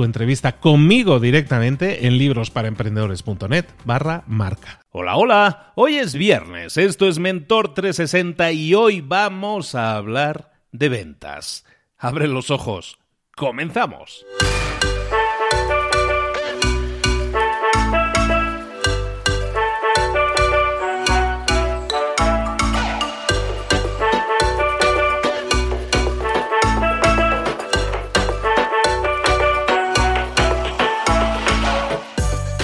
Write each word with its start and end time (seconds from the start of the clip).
tu 0.00 0.04
entrevista 0.04 0.60
conmigo 0.60 1.20
directamente 1.20 2.06
en 2.06 2.16
librosparaemprendedores.net 2.16 3.66
barra 3.84 4.24
marca. 4.26 4.80
Hola, 4.92 5.16
hola, 5.16 5.72
hoy 5.74 5.98
es 5.98 6.14
viernes, 6.14 6.78
esto 6.78 7.06
es 7.06 7.18
Mentor 7.18 7.74
360 7.74 8.50
y 8.52 8.74
hoy 8.74 9.02
vamos 9.02 9.74
a 9.74 9.96
hablar 9.96 10.52
de 10.72 10.88
ventas. 10.88 11.66
Abre 11.98 12.28
los 12.28 12.50
ojos, 12.50 12.98
comenzamos. 13.36 14.24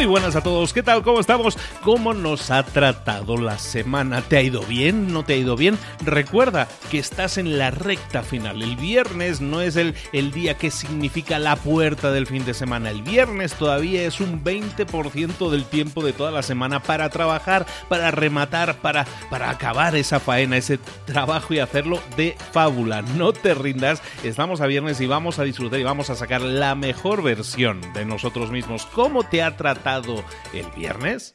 Muy 0.00 0.06
buenas 0.06 0.34
a 0.34 0.42
todos, 0.42 0.72
¿qué 0.72 0.82
tal? 0.82 1.02
¿Cómo 1.02 1.20
estamos? 1.20 1.58
¿Cómo 1.82 2.14
nos 2.14 2.50
ha 2.50 2.62
tratado 2.62 3.36
la 3.36 3.58
semana? 3.58 4.22
¿Te 4.22 4.38
ha 4.38 4.42
ido 4.42 4.62
bien? 4.62 5.12
¿No 5.12 5.26
te 5.26 5.34
ha 5.34 5.36
ido 5.36 5.56
bien? 5.56 5.78
Recuerda 6.06 6.68
que 6.90 6.98
estás 6.98 7.36
en 7.36 7.58
la 7.58 7.70
recta 7.70 8.22
final. 8.22 8.62
El 8.62 8.76
viernes 8.76 9.42
no 9.42 9.60
es 9.60 9.76
el, 9.76 9.94
el 10.14 10.32
día 10.32 10.56
que 10.56 10.70
significa 10.70 11.38
la 11.38 11.54
puerta 11.56 12.12
del 12.12 12.26
fin 12.26 12.46
de 12.46 12.54
semana. 12.54 12.88
El 12.88 13.02
viernes 13.02 13.52
todavía 13.52 14.06
es 14.06 14.20
un 14.20 14.42
20% 14.42 15.50
del 15.50 15.66
tiempo 15.66 16.02
de 16.02 16.14
toda 16.14 16.30
la 16.30 16.42
semana 16.42 16.80
para 16.80 17.10
trabajar, 17.10 17.66
para 17.90 18.10
rematar, 18.10 18.76
para, 18.76 19.04
para 19.28 19.50
acabar 19.50 19.96
esa 19.96 20.18
faena, 20.18 20.56
ese 20.56 20.78
trabajo 21.04 21.52
y 21.52 21.58
hacerlo 21.58 22.00
de 22.16 22.38
fábula. 22.52 23.02
No 23.02 23.34
te 23.34 23.52
rindas, 23.52 24.02
estamos 24.24 24.62
a 24.62 24.66
viernes 24.66 24.98
y 25.02 25.06
vamos 25.06 25.38
a 25.38 25.44
disfrutar 25.44 25.78
y 25.78 25.84
vamos 25.84 26.08
a 26.08 26.14
sacar 26.14 26.40
la 26.40 26.74
mejor 26.74 27.22
versión 27.22 27.82
de 27.92 28.06
nosotros 28.06 28.50
mismos. 28.50 28.86
¿Cómo 28.94 29.24
te 29.24 29.42
ha 29.42 29.58
tratado? 29.58 29.89
El 30.52 30.70
viernes? 30.76 31.34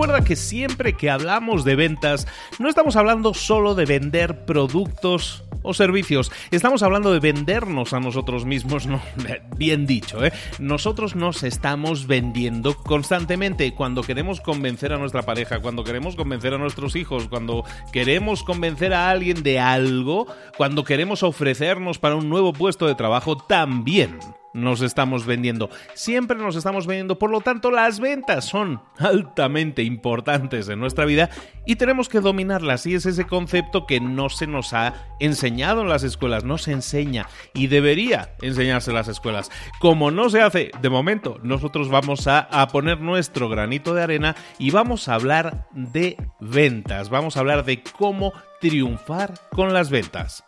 Recuerda 0.00 0.24
que 0.24 0.34
siempre 0.34 0.94
que 0.94 1.10
hablamos 1.10 1.62
de 1.62 1.76
ventas, 1.76 2.26
no 2.58 2.70
estamos 2.70 2.96
hablando 2.96 3.34
solo 3.34 3.74
de 3.74 3.84
vender 3.84 4.46
productos 4.46 5.44
o 5.60 5.74
servicios. 5.74 6.32
Estamos 6.50 6.82
hablando 6.82 7.12
de 7.12 7.20
vendernos 7.20 7.92
a 7.92 8.00
nosotros 8.00 8.46
mismos, 8.46 8.86
no, 8.86 9.02
bien 9.58 9.84
dicho, 9.84 10.24
¿eh? 10.24 10.32
Nosotros 10.58 11.16
nos 11.16 11.42
estamos 11.42 12.06
vendiendo 12.06 12.78
constantemente 12.78 13.74
cuando 13.74 14.02
queremos 14.02 14.40
convencer 14.40 14.94
a 14.94 14.96
nuestra 14.96 15.20
pareja, 15.20 15.60
cuando 15.60 15.84
queremos 15.84 16.16
convencer 16.16 16.54
a 16.54 16.58
nuestros 16.58 16.96
hijos, 16.96 17.28
cuando 17.28 17.66
queremos 17.92 18.42
convencer 18.42 18.94
a 18.94 19.10
alguien 19.10 19.42
de 19.42 19.60
algo, 19.60 20.26
cuando 20.56 20.82
queremos 20.82 21.22
ofrecernos 21.22 21.98
para 21.98 22.16
un 22.16 22.30
nuevo 22.30 22.54
puesto 22.54 22.86
de 22.86 22.94
trabajo, 22.94 23.36
también 23.36 24.18
nos 24.52 24.80
estamos 24.82 25.26
vendiendo. 25.26 25.70
Siempre 25.94 26.36
nos 26.36 26.56
estamos 26.56 26.86
vendiendo. 26.86 27.18
Por 27.18 27.30
lo 27.30 27.40
tanto, 27.40 27.70
las 27.70 28.00
ventas 28.00 28.44
son 28.44 28.82
altamente 28.98 29.82
importantes 29.82 30.68
en 30.68 30.80
nuestra 30.80 31.04
vida 31.04 31.30
y 31.66 31.76
tenemos 31.76 32.08
que 32.08 32.20
dominarlas. 32.20 32.86
Y 32.86 32.94
es 32.94 33.06
ese 33.06 33.26
concepto 33.26 33.86
que 33.86 34.00
no 34.00 34.28
se 34.28 34.46
nos 34.46 34.72
ha 34.72 34.94
enseñado 35.20 35.82
en 35.82 35.88
las 35.88 36.02
escuelas, 36.02 36.44
no 36.44 36.58
se 36.58 36.72
enseña 36.72 37.28
y 37.54 37.68
debería 37.68 38.34
enseñarse 38.42 38.90
en 38.90 38.96
las 38.96 39.08
escuelas. 39.08 39.50
Como 39.78 40.10
no 40.10 40.30
se 40.30 40.42
hace 40.42 40.70
de 40.80 40.90
momento, 40.90 41.38
nosotros 41.42 41.88
vamos 41.88 42.26
a, 42.26 42.40
a 42.40 42.68
poner 42.68 43.00
nuestro 43.00 43.48
granito 43.48 43.94
de 43.94 44.02
arena 44.02 44.36
y 44.58 44.70
vamos 44.70 45.08
a 45.08 45.14
hablar 45.14 45.68
de 45.72 46.16
ventas. 46.40 47.10
Vamos 47.10 47.36
a 47.36 47.40
hablar 47.40 47.64
de 47.64 47.82
cómo 47.82 48.32
triunfar 48.60 49.34
con 49.50 49.72
las 49.72 49.90
ventas. 49.90 50.44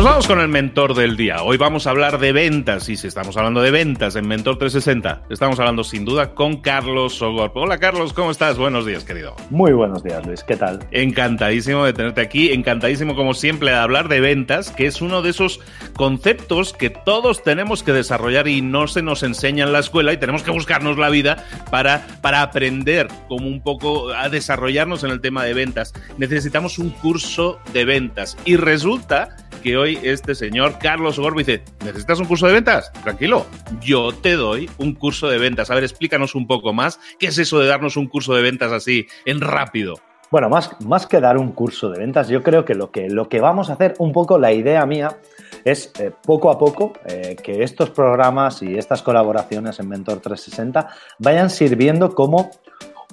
Nos 0.00 0.08
vamos 0.08 0.26
con 0.26 0.40
el 0.40 0.48
mentor 0.48 0.94
del 0.94 1.14
día. 1.14 1.42
Hoy 1.42 1.58
vamos 1.58 1.86
a 1.86 1.90
hablar 1.90 2.18
de 2.18 2.32
ventas. 2.32 2.88
Y 2.88 2.96
si 2.96 3.06
estamos 3.06 3.36
hablando 3.36 3.60
de 3.60 3.70
ventas 3.70 4.16
en 4.16 4.26
Mentor 4.26 4.56
360, 4.56 5.24
estamos 5.28 5.60
hablando 5.60 5.84
sin 5.84 6.06
duda 6.06 6.34
con 6.34 6.62
Carlos 6.62 7.16
Sogor. 7.16 7.52
Hola 7.54 7.76
Carlos, 7.76 8.14
¿cómo 8.14 8.30
estás? 8.30 8.56
Buenos 8.56 8.86
días, 8.86 9.04
querido. 9.04 9.36
Muy 9.50 9.74
buenos 9.74 10.02
días, 10.02 10.24
Luis. 10.24 10.42
¿Qué 10.42 10.56
tal? 10.56 10.78
Encantadísimo 10.90 11.84
de 11.84 11.92
tenerte 11.92 12.22
aquí. 12.22 12.50
Encantadísimo, 12.50 13.14
como 13.14 13.34
siempre, 13.34 13.72
de 13.72 13.76
hablar 13.76 14.08
de 14.08 14.20
ventas, 14.20 14.70
que 14.70 14.86
es 14.86 15.02
uno 15.02 15.20
de 15.20 15.28
esos 15.28 15.60
conceptos 15.96 16.72
que 16.72 16.88
todos 16.88 17.42
tenemos 17.42 17.82
que 17.82 17.92
desarrollar 17.92 18.48
y 18.48 18.62
no 18.62 18.86
se 18.88 19.02
nos 19.02 19.22
enseña 19.22 19.64
en 19.64 19.74
la 19.74 19.80
escuela 19.80 20.14
y 20.14 20.16
tenemos 20.16 20.42
que 20.42 20.50
buscarnos 20.50 20.96
la 20.96 21.10
vida 21.10 21.44
para, 21.70 22.06
para 22.22 22.40
aprender 22.40 23.06
como 23.28 23.48
un 23.48 23.62
poco 23.62 24.14
a 24.14 24.30
desarrollarnos 24.30 25.04
en 25.04 25.10
el 25.10 25.20
tema 25.20 25.44
de 25.44 25.52
ventas. 25.52 25.92
Necesitamos 26.16 26.78
un 26.78 26.88
curso 26.88 27.60
de 27.74 27.84
ventas. 27.84 28.38
Y 28.46 28.56
resulta 28.56 29.36
que 29.60 29.76
hoy 29.76 29.98
este 30.02 30.34
señor 30.34 30.78
Carlos 30.78 31.18
Gorbo 31.18 31.38
dice, 31.38 31.62
¿necesitas 31.84 32.18
un 32.18 32.26
curso 32.26 32.46
de 32.46 32.54
ventas? 32.54 32.92
Tranquilo, 33.02 33.46
yo 33.80 34.12
te 34.12 34.34
doy 34.34 34.68
un 34.78 34.94
curso 34.94 35.28
de 35.28 35.38
ventas. 35.38 35.70
A 35.70 35.74
ver, 35.74 35.84
explícanos 35.84 36.34
un 36.34 36.46
poco 36.46 36.72
más, 36.72 36.98
¿qué 37.18 37.26
es 37.26 37.38
eso 37.38 37.58
de 37.58 37.66
darnos 37.66 37.96
un 37.96 38.08
curso 38.08 38.34
de 38.34 38.42
ventas 38.42 38.72
así 38.72 39.06
en 39.24 39.40
rápido? 39.40 39.96
Bueno, 40.30 40.48
más, 40.48 40.80
más 40.80 41.06
que 41.06 41.20
dar 41.20 41.38
un 41.38 41.50
curso 41.52 41.90
de 41.90 41.98
ventas, 41.98 42.28
yo 42.28 42.42
creo 42.42 42.64
que 42.64 42.74
lo, 42.74 42.92
que 42.92 43.08
lo 43.08 43.28
que 43.28 43.40
vamos 43.40 43.68
a 43.68 43.72
hacer, 43.72 43.94
un 43.98 44.12
poco 44.12 44.38
la 44.38 44.52
idea 44.52 44.86
mía, 44.86 45.18
es 45.64 45.92
eh, 45.98 46.12
poco 46.22 46.50
a 46.50 46.58
poco 46.58 46.92
eh, 47.04 47.36
que 47.42 47.64
estos 47.64 47.90
programas 47.90 48.62
y 48.62 48.78
estas 48.78 49.02
colaboraciones 49.02 49.80
en 49.80 49.88
Mentor 49.88 50.20
360 50.20 50.88
vayan 51.18 51.50
sirviendo 51.50 52.14
como 52.14 52.50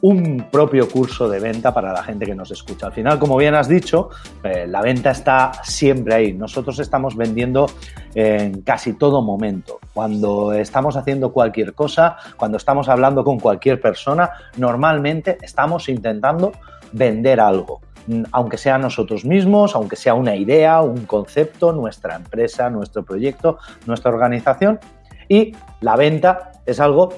un 0.01 0.47
propio 0.51 0.88
curso 0.89 1.27
de 1.27 1.39
venta 1.39 1.73
para 1.73 1.91
la 1.91 2.03
gente 2.03 2.25
que 2.25 2.35
nos 2.35 2.51
escucha. 2.51 2.88
Al 2.88 2.94
final, 2.94 3.19
como 3.19 3.38
bien 3.38 3.55
has 3.55 3.67
dicho, 3.67 4.09
eh, 4.44 4.65
la 4.67 4.81
venta 4.81 5.11
está 5.11 5.51
siempre 5.63 6.13
ahí. 6.13 6.33
Nosotros 6.33 6.79
estamos 6.79 7.15
vendiendo 7.15 7.67
en 8.13 8.61
casi 8.61 8.94
todo 8.94 9.21
momento. 9.21 9.79
Cuando 9.94 10.53
estamos 10.53 10.95
haciendo 10.97 11.31
cualquier 11.31 11.73
cosa, 11.73 12.17
cuando 12.35 12.57
estamos 12.57 12.89
hablando 12.89 13.23
con 13.23 13.39
cualquier 13.39 13.81
persona, 13.81 14.29
normalmente 14.57 15.38
estamos 15.41 15.89
intentando 15.89 16.51
vender 16.91 17.39
algo 17.39 17.81
aunque 18.31 18.57
sea 18.57 18.77
nosotros 18.77 19.25
mismos, 19.25 19.75
aunque 19.75 19.95
sea 19.95 20.13
una 20.13 20.35
idea, 20.35 20.81
un 20.81 21.05
concepto, 21.05 21.73
nuestra 21.73 22.15
empresa, 22.15 22.69
nuestro 22.69 23.03
proyecto, 23.03 23.57
nuestra 23.85 24.11
organización. 24.11 24.79
Y 25.27 25.53
la 25.81 25.95
venta 25.97 26.53
es 26.65 26.79
algo 26.79 27.09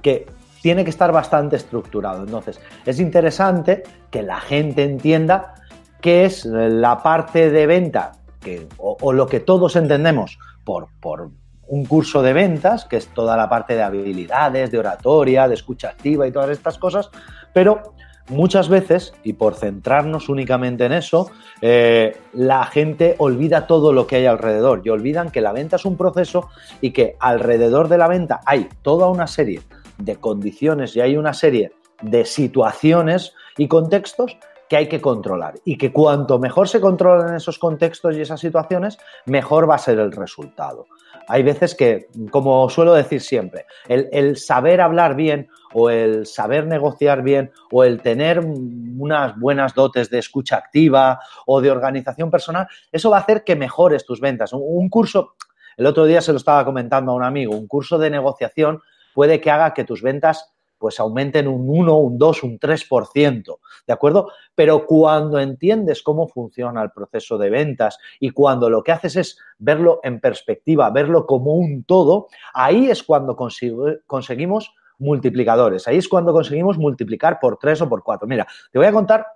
que 0.00 0.26
tiene 0.64 0.82
que 0.82 0.88
estar 0.88 1.12
bastante 1.12 1.56
estructurado. 1.56 2.24
Entonces, 2.24 2.58
es 2.86 2.98
interesante 2.98 3.82
que 4.10 4.22
la 4.22 4.40
gente 4.40 4.82
entienda 4.82 5.56
qué 6.00 6.24
es 6.24 6.46
la 6.46 7.02
parte 7.02 7.50
de 7.50 7.66
venta 7.66 8.12
que, 8.40 8.66
o, 8.78 9.12
lo 9.12 9.26
que 9.26 9.40
todos 9.40 9.76
entendemos 9.76 10.38
por, 10.64 10.88
por 11.02 11.28
un 11.66 11.84
curso 11.84 12.22
de 12.22 12.32
ventas, 12.32 12.86
que 12.86 12.96
es 12.96 13.08
toda 13.08 13.36
la 13.36 13.46
parte 13.46 13.74
de 13.74 13.82
habilidades, 13.82 14.70
de 14.70 14.78
oratoria, 14.78 15.48
de 15.48 15.52
escucha 15.52 15.90
activa 15.90 16.26
y 16.26 16.32
todas 16.32 16.48
estas 16.48 16.78
cosas, 16.78 17.10
pero 17.52 17.92
muchas 18.30 18.70
veces, 18.70 19.12
y 19.22 19.34
por 19.34 19.56
centrarnos 19.56 20.30
únicamente 20.30 20.86
en 20.86 20.92
eso, 20.92 21.30
eh, 21.60 22.16
la 22.32 22.64
gente 22.64 23.16
olvida 23.18 23.66
todo 23.66 23.92
lo 23.92 24.06
que 24.06 24.16
hay 24.16 24.24
alrededor 24.24 24.80
y 24.82 24.88
olvidan 24.88 25.30
que 25.30 25.42
la 25.42 25.52
venta 25.52 25.76
es 25.76 25.84
un 25.84 25.98
proceso 25.98 26.48
y 26.80 26.92
que 26.92 27.16
alrededor 27.20 27.88
de 27.88 27.98
la 27.98 28.08
venta 28.08 28.40
hay 28.46 28.70
toda 28.80 29.08
una 29.08 29.26
serie 29.26 29.60
de 29.98 30.16
condiciones 30.16 30.96
y 30.96 31.00
hay 31.00 31.16
una 31.16 31.34
serie 31.34 31.72
de 32.02 32.24
situaciones 32.24 33.32
y 33.56 33.68
contextos 33.68 34.36
que 34.68 34.76
hay 34.76 34.88
que 34.88 35.00
controlar 35.00 35.54
y 35.64 35.76
que 35.76 35.92
cuanto 35.92 36.38
mejor 36.38 36.68
se 36.68 36.80
controlen 36.80 37.34
esos 37.34 37.58
contextos 37.58 38.16
y 38.16 38.22
esas 38.22 38.40
situaciones, 38.40 38.98
mejor 39.26 39.68
va 39.68 39.74
a 39.76 39.78
ser 39.78 39.98
el 39.98 40.12
resultado. 40.12 40.86
Hay 41.28 41.42
veces 41.42 41.74
que, 41.74 42.08
como 42.30 42.68
suelo 42.68 42.92
decir 42.92 43.20
siempre, 43.20 43.66
el, 43.88 44.36
saber 44.36 44.80
hablar 44.80 45.16
bien 45.16 45.48
o 45.72 45.88
el 45.88 46.26
saber 46.26 46.66
negociar 46.66 47.22
bien 47.22 47.50
o 47.70 47.84
el 47.84 48.02
tener 48.02 48.40
unas 48.40 49.38
buenas 49.38 49.74
dotes 49.74 50.10
de 50.10 50.18
escucha 50.18 50.56
activa 50.56 51.20
o 51.46 51.60
de 51.60 51.70
organización 51.70 52.30
personal, 52.30 52.66
eso 52.92 53.10
va 53.10 53.18
a 53.18 53.20
hacer 53.20 53.42
que 53.42 53.56
mejores 53.56 54.04
tus 54.04 54.20
ventas. 54.20 54.52
un 54.52 54.88
curso, 54.90 55.34
el 55.76 55.86
otro 55.86 56.04
día 56.04 56.20
se 56.20 56.32
lo 56.32 56.38
estaba 56.38 56.64
comentando 56.64 57.12
a 57.12 57.14
un 57.14 57.24
amigo, 57.24 57.56
un 57.56 57.66
curso 57.66 57.98
de 57.98 58.10
negociación 58.10 58.80
puede 59.14 59.40
que 59.40 59.50
haga 59.50 59.72
que 59.72 59.84
tus 59.84 60.02
ventas 60.02 60.50
pues 60.76 61.00
aumenten 61.00 61.48
un 61.48 61.66
1, 61.66 61.96
un 61.96 62.18
2, 62.18 62.42
un 62.42 62.58
3%, 62.58 63.58
¿de 63.86 63.92
acuerdo? 63.92 64.30
Pero 64.54 64.84
cuando 64.84 65.38
entiendes 65.40 66.02
cómo 66.02 66.28
funciona 66.28 66.82
el 66.82 66.90
proceso 66.90 67.38
de 67.38 67.48
ventas 67.48 67.98
y 68.20 68.30
cuando 68.30 68.68
lo 68.68 68.82
que 68.82 68.92
haces 68.92 69.16
es 69.16 69.38
verlo 69.56 70.00
en 70.02 70.20
perspectiva, 70.20 70.90
verlo 70.90 71.24
como 71.24 71.54
un 71.54 71.84
todo, 71.84 72.26
ahí 72.52 72.90
es 72.90 73.02
cuando 73.02 73.34
conseguimos 73.34 74.74
multiplicadores, 74.98 75.88
ahí 75.88 75.96
es 75.96 76.08
cuando 76.08 76.34
conseguimos 76.34 76.76
multiplicar 76.76 77.38
por 77.40 77.56
3 77.56 77.80
o 77.82 77.88
por 77.88 78.02
4. 78.02 78.28
Mira, 78.28 78.46
te 78.70 78.78
voy 78.78 78.86
a 78.86 78.92
contar 78.92 79.26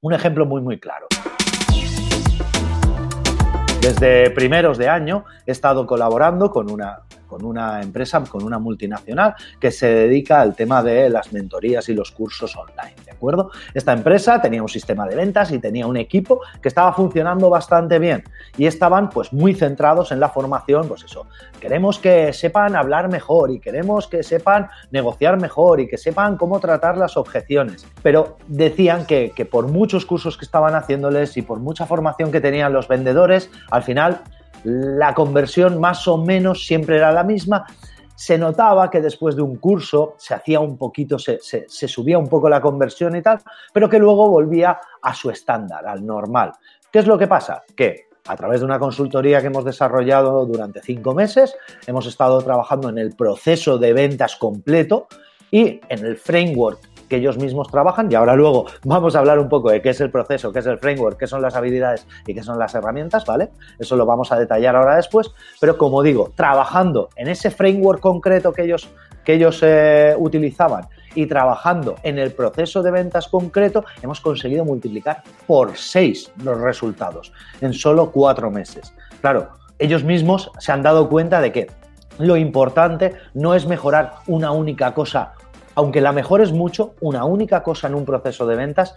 un 0.00 0.14
ejemplo 0.14 0.46
muy, 0.46 0.62
muy 0.62 0.80
claro. 0.80 1.06
Desde 3.84 4.30
primeros 4.30 4.78
de 4.78 4.88
año 4.88 5.26
he 5.44 5.52
estado 5.52 5.86
colaborando 5.86 6.50
con 6.50 6.70
una 6.70 7.00
con 7.26 7.44
una 7.44 7.82
empresa, 7.82 8.24
con 8.24 8.42
una 8.42 8.58
multinacional 8.58 9.34
que 9.60 9.70
se 9.70 9.88
dedica 9.88 10.40
al 10.40 10.56
tema 10.56 10.82
de 10.82 11.10
las 11.10 11.34
mentorías 11.34 11.86
y 11.90 11.92
los 11.92 12.10
cursos 12.12 12.56
online, 12.56 12.94
¿de 13.04 13.13
Esta 13.72 13.92
empresa 13.92 14.40
tenía 14.40 14.62
un 14.62 14.68
sistema 14.68 15.06
de 15.06 15.16
ventas 15.16 15.50
y 15.50 15.58
tenía 15.58 15.86
un 15.86 15.96
equipo 15.96 16.40
que 16.60 16.68
estaba 16.68 16.92
funcionando 16.92 17.50
bastante 17.50 17.98
bien 17.98 18.24
y 18.56 18.66
estaban 18.66 19.10
pues 19.10 19.32
muy 19.32 19.54
centrados 19.54 20.12
en 20.12 20.20
la 20.20 20.28
formación, 20.28 20.88
pues 20.88 21.04
eso, 21.04 21.26
queremos 21.60 21.98
que 21.98 22.32
sepan 22.32 22.76
hablar 22.76 23.08
mejor 23.08 23.50
y 23.50 23.60
queremos 23.60 24.06
que 24.06 24.22
sepan 24.22 24.68
negociar 24.90 25.40
mejor 25.40 25.80
y 25.80 25.88
que 25.88 25.98
sepan 25.98 26.36
cómo 26.36 26.60
tratar 26.60 26.96
las 26.96 27.16
objeciones, 27.16 27.86
pero 28.02 28.36
decían 28.46 29.06
que, 29.06 29.32
que 29.34 29.44
por 29.44 29.68
muchos 29.68 30.06
cursos 30.06 30.36
que 30.36 30.44
estaban 30.44 30.74
haciéndoles 30.74 31.36
y 31.36 31.42
por 31.42 31.60
mucha 31.60 31.86
formación 31.86 32.30
que 32.30 32.40
tenían 32.40 32.72
los 32.72 32.88
vendedores, 32.88 33.50
al 33.70 33.82
final 33.82 34.22
la 34.64 35.14
conversión 35.14 35.78
más 35.78 36.08
o 36.08 36.18
menos 36.18 36.66
siempre 36.66 36.96
era 36.96 37.12
la 37.12 37.22
misma. 37.22 37.66
Se 38.14 38.38
notaba 38.38 38.90
que 38.90 39.00
después 39.00 39.36
de 39.36 39.42
un 39.42 39.56
curso 39.56 40.14
se 40.18 40.34
hacía 40.34 40.60
un 40.60 40.78
poquito, 40.78 41.18
se, 41.18 41.38
subía 41.68 42.18
un 42.18 42.28
poco 42.28 42.48
la 42.48 42.60
conversión 42.60 43.16
y 43.16 43.22
tal, 43.22 43.40
pero 43.72 43.88
que 43.88 43.98
luego 43.98 44.28
volvía 44.28 44.78
a 45.02 45.14
su 45.14 45.30
estándar, 45.30 45.86
al 45.86 46.04
normal. 46.04 46.52
¿Qué 46.92 47.00
es 47.00 47.06
lo 47.06 47.18
que 47.18 47.26
pasa? 47.26 47.64
Que 47.76 48.08
a 48.26 48.36
través 48.36 48.60
de 48.60 48.66
una 48.66 48.78
consultoría 48.78 49.40
que 49.40 49.48
hemos 49.48 49.64
desarrollado 49.64 50.46
durante 50.46 50.80
cinco 50.80 51.14
meses, 51.14 51.54
hemos 51.86 52.06
estado 52.06 52.40
trabajando 52.42 52.88
en 52.88 52.98
el 52.98 53.14
proceso 53.14 53.78
de 53.78 53.92
ventas 53.92 54.36
completo 54.36 55.08
y 55.50 55.80
en 55.88 56.06
el 56.06 56.16
framework 56.16 56.93
que 57.08 57.16
ellos 57.16 57.38
mismos 57.38 57.68
trabajan 57.68 58.10
y 58.10 58.14
ahora 58.14 58.34
luego 58.34 58.66
vamos 58.84 59.16
a 59.16 59.20
hablar 59.20 59.38
un 59.38 59.48
poco 59.48 59.70
de 59.70 59.80
qué 59.82 59.90
es 59.90 60.00
el 60.00 60.10
proceso, 60.10 60.52
qué 60.52 60.60
es 60.60 60.66
el 60.66 60.78
framework, 60.78 61.18
qué 61.18 61.26
son 61.26 61.42
las 61.42 61.54
habilidades 61.54 62.06
y 62.26 62.34
qué 62.34 62.42
son 62.42 62.58
las 62.58 62.74
herramientas, 62.74 63.24
¿vale? 63.24 63.50
Eso 63.78 63.96
lo 63.96 64.06
vamos 64.06 64.32
a 64.32 64.38
detallar 64.38 64.76
ahora 64.76 64.96
después, 64.96 65.32
pero 65.60 65.76
como 65.78 66.02
digo, 66.02 66.32
trabajando 66.34 67.08
en 67.16 67.28
ese 67.28 67.50
framework 67.50 68.00
concreto 68.00 68.52
que 68.52 68.64
ellos, 68.64 68.88
que 69.24 69.34
ellos 69.34 69.60
eh, 69.62 70.14
utilizaban 70.18 70.86
y 71.14 71.26
trabajando 71.26 71.96
en 72.02 72.18
el 72.18 72.32
proceso 72.32 72.82
de 72.82 72.90
ventas 72.90 73.28
concreto, 73.28 73.84
hemos 74.02 74.20
conseguido 74.20 74.64
multiplicar 74.64 75.22
por 75.46 75.76
seis 75.76 76.30
los 76.42 76.60
resultados 76.60 77.32
en 77.60 77.72
solo 77.72 78.10
cuatro 78.10 78.50
meses. 78.50 78.92
Claro, 79.20 79.50
ellos 79.78 80.04
mismos 80.04 80.50
se 80.58 80.72
han 80.72 80.82
dado 80.82 81.08
cuenta 81.08 81.40
de 81.40 81.52
que 81.52 81.66
lo 82.18 82.36
importante 82.36 83.14
no 83.34 83.54
es 83.54 83.66
mejorar 83.66 84.14
una 84.26 84.52
única 84.52 84.94
cosa 84.94 85.32
aunque 85.74 86.00
la 86.00 86.12
mejor 86.12 86.40
es 86.40 86.52
mucho, 86.52 86.94
una 87.00 87.24
única 87.24 87.62
cosa 87.62 87.88
en 87.88 87.94
un 87.94 88.04
proceso 88.04 88.46
de 88.46 88.56
ventas 88.56 88.94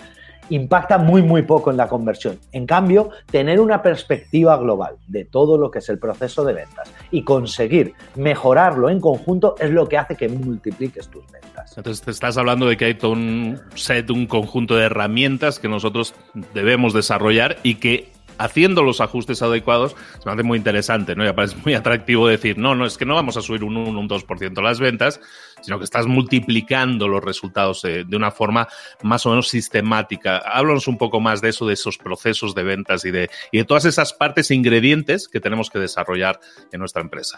impacta 0.49 0.97
muy, 0.97 1.21
muy 1.21 1.41
poco 1.41 1.71
en 1.71 1.77
la 1.77 1.87
conversión. 1.87 2.39
En 2.51 2.65
cambio, 2.65 3.09
tener 3.29 3.59
una 3.59 3.81
perspectiva 3.81 4.57
global 4.57 4.95
de 5.07 5.25
todo 5.25 5.57
lo 5.57 5.71
que 5.71 5.79
es 5.79 5.89
el 5.89 5.99
proceso 5.99 6.45
de 6.45 6.53
ventas 6.53 6.91
y 7.11 7.23
conseguir 7.23 7.93
mejorarlo 8.15 8.89
en 8.89 8.99
conjunto 8.99 9.55
es 9.59 9.71
lo 9.71 9.87
que 9.87 9.97
hace 9.97 10.15
que 10.15 10.29
multipliques 10.29 11.09
tus 11.09 11.23
ventas. 11.31 11.77
Entonces, 11.77 12.03
te 12.03 12.11
estás 12.11 12.37
hablando 12.37 12.67
de 12.67 12.77
que 12.77 12.85
hay 12.85 12.93
todo 12.93 13.11
un 13.11 13.59
set, 13.75 14.09
un 14.09 14.27
conjunto 14.27 14.75
de 14.75 14.85
herramientas 14.85 15.59
que 15.59 15.67
nosotros 15.67 16.13
debemos 16.53 16.93
desarrollar 16.93 17.57
y 17.63 17.75
que 17.75 18.11
haciendo 18.37 18.83
los 18.83 19.01
ajustes 19.01 19.41
adecuados, 19.41 19.95
se 20.19 20.25
me 20.25 20.33
hace 20.33 20.43
muy 20.43 20.57
interesante, 20.57 21.15
¿no? 21.15 21.27
Y 21.27 21.33
parece 21.33 21.57
muy 21.63 21.73
atractivo 21.73 22.27
decir, 22.27 22.57
no, 22.57 22.75
no, 22.75 22.85
es 22.85 22.97
que 22.97 23.05
no 23.05 23.15
vamos 23.15 23.37
a 23.37 23.41
subir 23.41 23.63
un 23.63 23.77
1, 23.77 23.99
un 23.99 24.09
2% 24.09 24.61
las 24.61 24.79
ventas, 24.79 25.19
sino 25.61 25.77
que 25.77 25.85
estás 25.85 26.07
multiplicando 26.07 27.07
los 27.07 27.23
resultados 27.23 27.81
de, 27.81 28.05
una 28.15 28.31
forma 28.31 28.67
más 29.03 29.25
o 29.25 29.29
menos 29.29 29.47
sistemática. 29.47 30.37
Háblanos 30.37 30.87
un 30.87 30.97
poco 30.97 31.19
más 31.19 31.41
de 31.41 31.49
eso, 31.49 31.67
de 31.67 31.73
esos 31.73 31.97
procesos 31.97 32.55
de 32.55 32.63
ventas 32.63 33.05
y 33.05 33.11
de, 33.11 33.29
y 33.51 33.59
de 33.59 33.63
todas 33.63 33.85
esas 33.85 34.13
partes 34.13 34.51
e 34.51 34.55
ingredientes 34.55 35.27
que 35.27 35.39
tenemos 35.39 35.69
que 35.69 35.79
desarrollar 35.79 36.39
en 36.71 36.79
nuestra 36.79 37.01
empresa. 37.01 37.37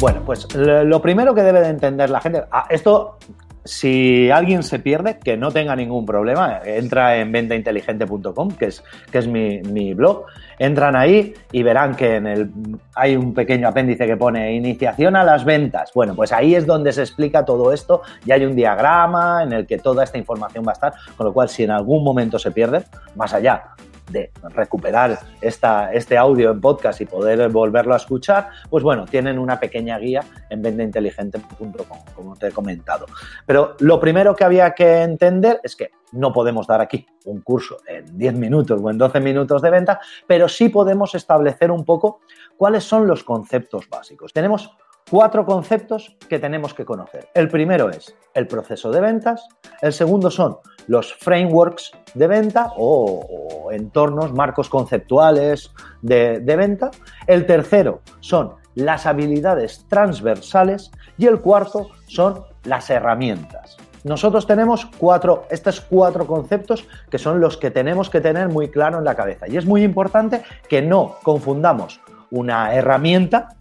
Bueno, 0.00 0.22
pues 0.24 0.48
lo 0.54 1.02
primero 1.02 1.34
que 1.34 1.42
debe 1.42 1.60
de 1.60 1.68
entender 1.68 2.08
la 2.08 2.20
gente, 2.22 2.42
ah, 2.50 2.66
esto 2.70 3.18
si 3.64 4.30
alguien 4.30 4.62
se 4.62 4.78
pierde, 4.78 5.18
que 5.18 5.36
no 5.36 5.50
tenga 5.50 5.76
ningún 5.76 6.06
problema, 6.06 6.60
entra 6.64 7.16
en 7.16 7.30
ventainteligente.com, 7.32 8.52
que 8.52 8.66
es, 8.66 8.82
que 9.10 9.18
es 9.18 9.26
mi, 9.26 9.94
blog, 9.94 10.24
entran 10.58 10.96
ahí 10.96 11.34
y 11.52 11.62
verán 11.62 11.94
que 11.94 12.16
en 12.16 12.26
el, 12.26 12.50
hay 12.94 13.16
un 13.16 13.34
pequeño 13.34 13.68
apéndice 13.68 14.06
que 14.06 14.16
pone 14.16 14.54
iniciación 14.54 15.16
a 15.16 15.24
las 15.24 15.44
ventas. 15.44 15.90
Bueno, 15.94 16.14
pues 16.14 16.32
ahí 16.32 16.54
es 16.54 16.66
donde 16.66 16.92
se 16.92 17.02
explica 17.02 17.44
todo 17.44 17.72
esto 17.72 18.02
y 18.24 18.32
hay 18.32 18.44
un 18.44 18.56
diagrama 18.56 19.42
en 19.42 19.52
el 19.52 19.66
que 19.66 19.78
toda 19.78 20.04
esta 20.04 20.18
información 20.18 20.64
va 20.66 20.72
a 20.72 20.74
estar, 20.74 20.92
con 21.16 21.26
lo 21.26 21.32
cual 21.32 21.48
si 21.48 21.64
en 21.64 21.70
algún 21.70 22.02
momento 22.02 22.38
se 22.38 22.50
pierde, 22.50 22.84
más 23.14 23.34
allá 23.34 23.74
de 24.10 24.30
recuperar 24.50 25.18
esta, 25.40 25.92
este 25.92 26.16
audio 26.16 26.50
en 26.50 26.60
podcast 26.60 27.00
y 27.00 27.06
poder 27.06 27.48
volverlo 27.48 27.94
a 27.94 27.96
escuchar, 27.96 28.48
pues 28.68 28.84
bueno, 28.84 29.06
tienen 29.06 29.38
una 29.38 29.58
pequeña 29.58 29.98
guía 29.98 30.24
en 30.48 30.62
vendeinteligente.com, 30.62 31.98
como 32.14 32.36
te 32.36 32.48
he 32.48 32.52
comentado. 32.52 33.06
Pero 33.46 33.76
lo 33.80 34.00
primero 34.00 34.34
que 34.34 34.44
había 34.44 34.72
que 34.72 35.02
entender 35.02 35.60
es 35.62 35.76
que 35.76 35.90
no 36.12 36.32
podemos 36.32 36.66
dar 36.66 36.80
aquí 36.80 37.06
un 37.24 37.40
curso 37.40 37.78
en 37.86 38.18
10 38.18 38.34
minutos 38.34 38.80
o 38.82 38.90
en 38.90 38.98
12 38.98 39.20
minutos 39.20 39.62
de 39.62 39.70
venta, 39.70 40.00
pero 40.26 40.48
sí 40.48 40.68
podemos 40.68 41.14
establecer 41.14 41.70
un 41.70 41.84
poco 41.84 42.20
cuáles 42.56 42.84
son 42.84 43.06
los 43.06 43.24
conceptos 43.24 43.88
básicos. 43.88 44.32
Tenemos 44.32 44.70
cuatro 45.08 45.44
conceptos 45.44 46.16
que 46.28 46.38
tenemos 46.38 46.74
que 46.74 46.84
conocer. 46.84 47.28
El 47.34 47.48
primero 47.48 47.90
es 47.90 48.14
el 48.34 48.46
proceso 48.46 48.90
de 48.90 49.00
ventas, 49.00 49.46
el 49.80 49.92
segundo 49.92 50.30
son 50.30 50.58
los 50.86 51.14
frameworks 51.14 51.92
de 52.14 52.26
venta 52.26 52.72
o, 52.76 53.70
entornos, 53.72 54.32
marcos 54.32 54.68
conceptuales 54.68 55.72
de, 56.02 56.40
de 56.40 56.56
venta, 56.56 56.90
el 57.26 57.46
tercero 57.46 58.00
son 58.20 58.54
las 58.74 59.06
habilidades 59.06 59.86
transversales 59.88 60.90
y 61.18 61.26
el 61.26 61.40
cuarto 61.40 61.88
son 62.06 62.44
las 62.64 62.90
herramientas. 62.90 63.76
Nosotros 64.02 64.46
tenemos 64.46 64.86
cuatro, 64.86 65.44
estos 65.50 65.80
cuatro 65.80 66.26
conceptos 66.26 66.86
que 67.10 67.18
son 67.18 67.40
los 67.40 67.58
que 67.58 67.70
tenemos 67.70 68.08
que 68.08 68.20
tener 68.20 68.48
muy 68.48 68.70
claro 68.70 68.98
en 68.98 69.04
la 69.04 69.14
cabeza. 69.14 69.46
Y 69.46 69.56
es 69.56 69.66
muy 69.66 69.82
importante 69.82 70.42
que 70.68 70.80
no 70.80 71.16
confundamos 71.22 72.00
una 72.30 72.74
herramienta 72.74 73.56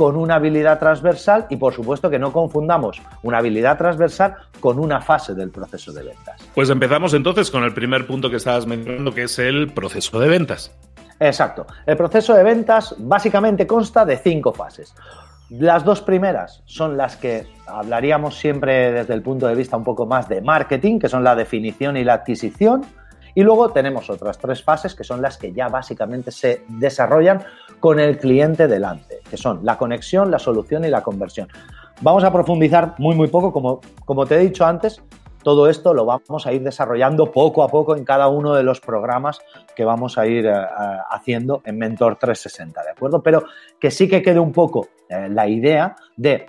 con 0.00 0.16
una 0.16 0.36
habilidad 0.36 0.78
transversal 0.78 1.44
y 1.50 1.58
por 1.58 1.74
supuesto 1.74 2.08
que 2.08 2.18
no 2.18 2.32
confundamos 2.32 3.02
una 3.22 3.36
habilidad 3.36 3.76
transversal 3.76 4.34
con 4.58 4.78
una 4.78 5.02
fase 5.02 5.34
del 5.34 5.50
proceso 5.50 5.92
de 5.92 6.04
ventas. 6.04 6.40
Pues 6.54 6.70
empezamos 6.70 7.12
entonces 7.12 7.50
con 7.50 7.64
el 7.64 7.74
primer 7.74 8.06
punto 8.06 8.30
que 8.30 8.36
estabas 8.36 8.66
mencionando, 8.66 9.12
que 9.12 9.24
es 9.24 9.38
el 9.38 9.70
proceso 9.74 10.18
de 10.18 10.28
ventas. 10.30 10.74
Exacto. 11.18 11.66
El 11.84 11.98
proceso 11.98 12.32
de 12.32 12.42
ventas 12.42 12.94
básicamente 12.96 13.66
consta 13.66 14.06
de 14.06 14.16
cinco 14.16 14.54
fases. 14.54 14.94
Las 15.50 15.84
dos 15.84 16.00
primeras 16.00 16.62
son 16.64 16.96
las 16.96 17.18
que 17.18 17.46
hablaríamos 17.66 18.38
siempre 18.38 18.92
desde 18.92 19.12
el 19.12 19.20
punto 19.20 19.48
de 19.48 19.54
vista 19.54 19.76
un 19.76 19.84
poco 19.84 20.06
más 20.06 20.30
de 20.30 20.40
marketing, 20.40 20.98
que 20.98 21.10
son 21.10 21.22
la 21.22 21.34
definición 21.34 21.98
y 21.98 22.04
la 22.04 22.14
adquisición. 22.14 22.86
Y 23.34 23.42
luego 23.42 23.70
tenemos 23.70 24.10
otras 24.10 24.38
tres 24.38 24.62
fases 24.62 24.94
que 24.94 25.04
son 25.04 25.22
las 25.22 25.38
que 25.38 25.52
ya 25.52 25.68
básicamente 25.68 26.30
se 26.30 26.64
desarrollan 26.68 27.44
con 27.78 27.98
el 28.00 28.18
cliente 28.18 28.68
delante, 28.68 29.20
que 29.28 29.36
son 29.36 29.60
la 29.62 29.78
conexión, 29.78 30.30
la 30.30 30.38
solución 30.38 30.84
y 30.84 30.88
la 30.88 31.02
conversión. 31.02 31.48
Vamos 32.02 32.24
a 32.24 32.32
profundizar 32.32 32.94
muy, 32.98 33.14
muy 33.14 33.28
poco, 33.28 33.52
como, 33.52 33.80
como 34.04 34.26
te 34.26 34.36
he 34.36 34.38
dicho 34.38 34.64
antes, 34.64 35.02
todo 35.42 35.68
esto 35.68 35.94
lo 35.94 36.04
vamos 36.04 36.46
a 36.46 36.52
ir 36.52 36.62
desarrollando 36.62 37.32
poco 37.32 37.62
a 37.62 37.68
poco 37.68 37.96
en 37.96 38.04
cada 38.04 38.28
uno 38.28 38.54
de 38.54 38.62
los 38.62 38.80
programas 38.80 39.40
que 39.74 39.84
vamos 39.84 40.18
a 40.18 40.26
ir 40.26 40.46
eh, 40.46 40.54
haciendo 41.10 41.62
en 41.64 41.78
Mentor 41.78 42.16
360, 42.16 42.82
¿de 42.82 42.90
acuerdo? 42.90 43.22
Pero 43.22 43.44
que 43.78 43.90
sí 43.90 44.08
que 44.08 44.22
quede 44.22 44.38
un 44.38 44.52
poco 44.52 44.88
eh, 45.08 45.28
la 45.30 45.48
idea 45.48 45.96
de 46.16 46.46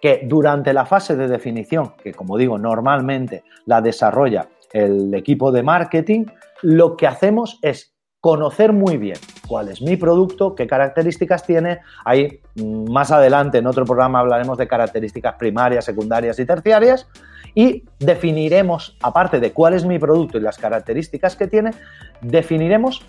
que 0.00 0.22
durante 0.24 0.72
la 0.72 0.84
fase 0.84 1.14
de 1.14 1.28
definición, 1.28 1.94
que 2.02 2.12
como 2.12 2.36
digo, 2.36 2.58
normalmente 2.58 3.44
la 3.66 3.80
desarrolla 3.80 4.48
el 4.72 5.14
equipo 5.14 5.52
de 5.52 5.62
marketing, 5.62 6.26
lo 6.62 6.96
que 6.96 7.06
hacemos 7.06 7.58
es 7.62 7.92
conocer 8.20 8.72
muy 8.72 8.98
bien 8.98 9.18
cuál 9.48 9.68
es 9.68 9.82
mi 9.82 9.96
producto, 9.96 10.54
qué 10.54 10.68
características 10.68 11.44
tiene. 11.44 11.80
Ahí 12.04 12.40
mm, 12.54 12.90
más 12.90 13.10
adelante 13.10 13.58
en 13.58 13.66
otro 13.66 13.84
programa 13.84 14.20
hablaremos 14.20 14.56
de 14.58 14.68
características 14.68 15.34
primarias, 15.34 15.84
secundarias 15.84 16.38
y 16.38 16.46
terciarias 16.46 17.08
y 17.54 17.84
definiremos, 17.98 18.96
aparte 19.02 19.40
de 19.40 19.52
cuál 19.52 19.74
es 19.74 19.84
mi 19.84 19.98
producto 19.98 20.38
y 20.38 20.40
las 20.40 20.56
características 20.56 21.36
que 21.36 21.48
tiene, 21.48 21.72
definiremos 22.20 23.04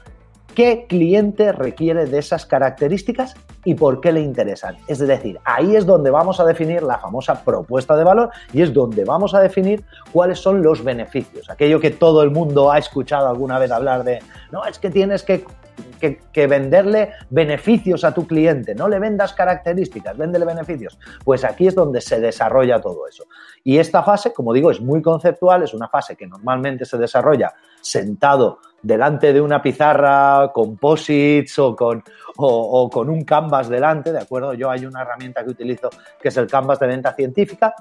qué 0.55 0.85
cliente 0.87 1.51
requiere 1.51 2.05
de 2.05 2.19
esas 2.19 2.45
características 2.45 3.35
y 3.65 3.75
por 3.75 4.01
qué 4.01 4.11
le 4.11 4.21
interesan. 4.21 4.77
Es 4.87 4.99
decir, 4.99 5.39
ahí 5.43 5.75
es 5.75 5.85
donde 5.85 6.11
vamos 6.11 6.39
a 6.39 6.45
definir 6.45 6.83
la 6.83 6.99
famosa 6.99 7.43
propuesta 7.43 7.95
de 7.95 8.03
valor 8.03 8.29
y 8.51 8.61
es 8.61 8.73
donde 8.73 9.05
vamos 9.05 9.33
a 9.33 9.39
definir 9.39 9.83
cuáles 10.11 10.39
son 10.39 10.61
los 10.61 10.83
beneficios. 10.83 11.49
Aquello 11.49 11.79
que 11.79 11.91
todo 11.91 12.23
el 12.23 12.31
mundo 12.31 12.71
ha 12.71 12.77
escuchado 12.77 13.27
alguna 13.27 13.59
vez 13.59 13.71
hablar 13.71 14.03
de, 14.03 14.19
no, 14.51 14.65
es 14.65 14.79
que 14.79 14.89
tienes 14.89 15.23
que 15.23 16.47
venderle 16.47 17.13
beneficios 17.29 18.03
a 18.03 18.13
tu 18.13 18.27
cliente, 18.27 18.75
no 18.75 18.87
le 18.87 18.99
vendas 18.99 19.33
características, 19.33 20.17
véndele 20.17 20.45
beneficios. 20.45 20.99
Pues 21.23 21.43
aquí 21.43 21.67
es 21.67 21.75
donde 21.75 22.01
se 22.01 22.19
desarrolla 22.19 22.81
todo 22.81 23.07
eso. 23.07 23.25
Y 23.63 23.77
esta 23.77 24.03
fase, 24.03 24.33
como 24.33 24.53
digo, 24.53 24.69
es 24.69 24.81
muy 24.81 25.01
conceptual, 25.01 25.63
es 25.63 25.73
una 25.73 25.87
fase 25.87 26.15
que 26.15 26.27
normalmente 26.27 26.85
se 26.85 26.97
desarrolla 26.97 27.53
sentado 27.81 28.59
delante 28.83 29.31
de 29.31 29.41
una 29.41 29.61
pizarra 29.61 30.51
con 30.53 30.77
posits 30.77 31.57
o 31.57 31.75
con, 31.75 32.03
o, 32.37 32.89
con 32.89 33.09
un 33.09 33.23
canvas 33.23 33.69
delante, 33.69 34.11
¿de 34.11 34.19
acuerdo? 34.19 34.53
Yo 34.53 34.69
hay 34.69 34.85
una 34.85 35.01
herramienta 35.01 35.43
que 35.43 35.49
utilizo 35.49 35.89
que 36.21 36.27
es 36.27 36.37
el 36.37 36.47
canvas 36.47 36.79
de 36.79 36.87
venta 36.87 37.13
científica, 37.13 37.73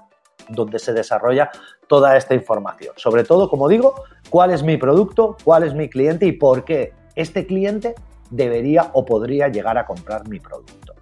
donde 0.48 0.78
se 0.78 0.92
desarrolla 0.92 1.50
toda 1.88 2.16
esta 2.16 2.34
información. 2.34 2.94
Sobre 2.96 3.24
todo, 3.24 3.50
como 3.50 3.68
digo, 3.68 4.04
cuál 4.30 4.52
es 4.52 4.62
mi 4.62 4.76
producto, 4.76 5.36
cuál 5.44 5.64
es 5.64 5.74
mi 5.74 5.88
cliente 5.88 6.26
y 6.26 6.32
por 6.32 6.64
qué 6.64 6.92
este 7.16 7.46
cliente 7.46 7.94
debería 8.30 8.90
o 8.94 9.04
podría 9.04 9.48
llegar 9.48 9.76
a 9.76 9.84
comprar 9.84 10.26
mi 10.28 10.40
producto. 10.40 10.94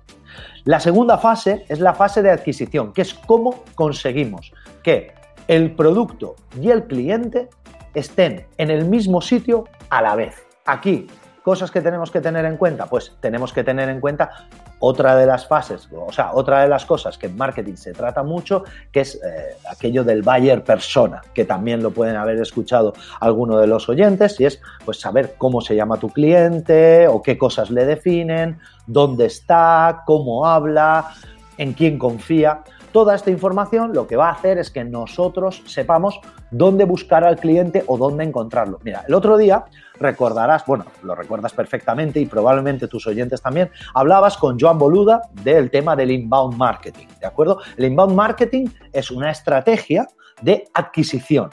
La 0.64 0.80
segunda 0.80 1.18
fase 1.18 1.64
es 1.68 1.80
la 1.80 1.94
fase 1.94 2.22
de 2.22 2.30
adquisición, 2.30 2.92
que 2.92 3.02
es 3.02 3.14
cómo 3.14 3.64
conseguimos 3.74 4.52
que 4.82 5.12
el 5.48 5.74
producto 5.74 6.36
y 6.60 6.70
el 6.70 6.84
cliente 6.84 7.48
estén 7.94 8.46
en 8.58 8.70
el 8.70 8.84
mismo 8.84 9.20
sitio 9.20 9.64
a 9.88 10.02
la 10.02 10.14
vez. 10.14 10.46
Aquí 10.64 11.08
Cosas 11.42 11.70
que 11.70 11.80
tenemos 11.80 12.10
que 12.10 12.20
tener 12.20 12.44
en 12.44 12.58
cuenta, 12.58 12.84
pues 12.86 13.16
tenemos 13.18 13.52
que 13.54 13.64
tener 13.64 13.88
en 13.88 13.98
cuenta 13.98 14.30
otra 14.78 15.16
de 15.16 15.24
las 15.24 15.46
fases, 15.46 15.88
o 15.90 16.12
sea, 16.12 16.32
otra 16.34 16.60
de 16.60 16.68
las 16.68 16.84
cosas 16.84 17.16
que 17.16 17.26
en 17.26 17.36
marketing 17.36 17.76
se 17.76 17.92
trata 17.92 18.22
mucho, 18.22 18.64
que 18.92 19.00
es 19.00 19.14
eh, 19.14 19.56
aquello 19.70 20.04
del 20.04 20.20
buyer 20.20 20.62
persona, 20.62 21.22
que 21.32 21.46
también 21.46 21.82
lo 21.82 21.92
pueden 21.92 22.16
haber 22.16 22.38
escuchado 22.40 22.92
algunos 23.20 23.58
de 23.58 23.66
los 23.66 23.88
oyentes, 23.88 24.38
y 24.38 24.44
es 24.44 24.60
pues 24.84 25.00
saber 25.00 25.34
cómo 25.38 25.62
se 25.62 25.74
llama 25.74 25.96
tu 25.96 26.10
cliente 26.10 27.08
o 27.08 27.22
qué 27.22 27.38
cosas 27.38 27.70
le 27.70 27.86
definen, 27.86 28.58
dónde 28.86 29.24
está, 29.24 30.02
cómo 30.04 30.46
habla, 30.46 31.10
en 31.56 31.72
quién 31.72 31.98
confía. 31.98 32.62
Toda 32.92 33.14
esta 33.14 33.30
información 33.30 33.92
lo 33.94 34.08
que 34.08 34.16
va 34.16 34.28
a 34.28 34.32
hacer 34.32 34.58
es 34.58 34.70
que 34.70 34.82
nosotros 34.82 35.62
sepamos 35.66 36.20
dónde 36.50 36.84
buscar 36.84 37.22
al 37.22 37.38
cliente 37.38 37.84
o 37.86 37.96
dónde 37.96 38.24
encontrarlo. 38.24 38.80
Mira, 38.82 39.04
el 39.06 39.14
otro 39.14 39.36
día 39.36 39.64
recordarás, 40.00 40.66
bueno, 40.66 40.86
lo 41.04 41.14
recuerdas 41.14 41.52
perfectamente 41.52 42.18
y 42.18 42.26
probablemente 42.26 42.88
tus 42.88 43.06
oyentes 43.06 43.40
también, 43.40 43.70
hablabas 43.94 44.36
con 44.36 44.58
Joan 44.58 44.78
Boluda 44.78 45.22
del 45.44 45.70
tema 45.70 45.94
del 45.94 46.10
inbound 46.10 46.56
marketing, 46.56 47.06
¿de 47.20 47.26
acuerdo? 47.26 47.60
El 47.76 47.84
inbound 47.84 48.14
marketing 48.14 48.66
es 48.92 49.12
una 49.12 49.30
estrategia 49.30 50.08
de 50.42 50.64
adquisición. 50.74 51.50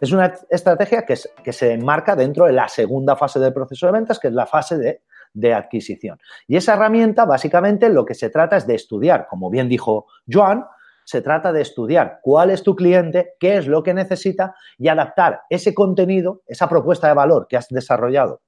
Es 0.00 0.10
una 0.12 0.32
estrategia 0.48 1.04
que, 1.04 1.14
se 1.52 1.72
enmarca 1.72 2.16
dentro 2.16 2.46
de 2.46 2.52
la 2.52 2.68
segunda 2.68 3.14
fase 3.16 3.38
del 3.38 3.52
proceso 3.52 3.86
de 3.86 3.92
ventas, 3.92 4.18
que 4.18 4.28
es 4.28 4.34
la 4.34 4.46
fase 4.46 4.78
de 4.78 5.02
de 5.32 5.54
adquisición. 5.54 6.18
Y 6.48 6.56
esa 6.56 6.74
herramienta, 6.74 7.24
básicamente, 7.24 7.88
lo 7.88 8.04
que 8.04 8.14
se 8.14 8.30
trata 8.30 8.56
es 8.56 8.66
de 8.66 8.74
estudiar, 8.74 9.28
como 9.28 9.48
bien 9.48 9.68
dijo 9.68 10.06
Joan, 10.28 10.64
se 11.10 11.22
trata 11.22 11.52
de 11.52 11.60
estudiar 11.60 12.20
cuál 12.22 12.50
es 12.50 12.62
tu 12.62 12.76
cliente, 12.76 13.32
qué 13.40 13.56
es 13.56 13.66
lo 13.66 13.82
que 13.82 13.92
necesita 13.92 14.54
y 14.78 14.86
adaptar 14.86 15.40
ese 15.50 15.74
contenido, 15.74 16.42
esa 16.46 16.68
propuesta 16.68 17.08
de 17.08 17.14
valor 17.14 17.48
que 17.48 17.56
has 17.56 17.66
desarrollado 17.68 18.42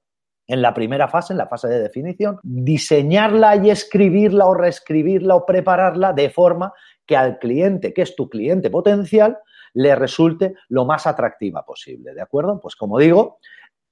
en 0.47 0.61
la 0.61 0.73
primera 0.73 1.09
fase, 1.09 1.33
en 1.33 1.39
la 1.39 1.47
fase 1.47 1.67
de 1.67 1.81
definición, 1.81 2.39
diseñarla 2.41 3.57
y 3.57 3.69
escribirla 3.69 4.45
o 4.45 4.53
reescribirla 4.53 5.35
o 5.35 5.45
prepararla 5.45 6.13
de 6.13 6.29
forma 6.29 6.71
que 7.05 7.17
al 7.17 7.37
cliente, 7.37 7.93
que 7.93 8.01
es 8.01 8.15
tu 8.15 8.29
cliente 8.29 8.69
potencial, 8.69 9.37
le 9.73 9.93
resulte 9.95 10.53
lo 10.69 10.85
más 10.85 11.05
atractiva 11.05 11.65
posible, 11.65 12.13
¿de 12.13 12.21
acuerdo? 12.21 12.61
Pues 12.61 12.77
como 12.77 12.97
digo, 12.97 13.39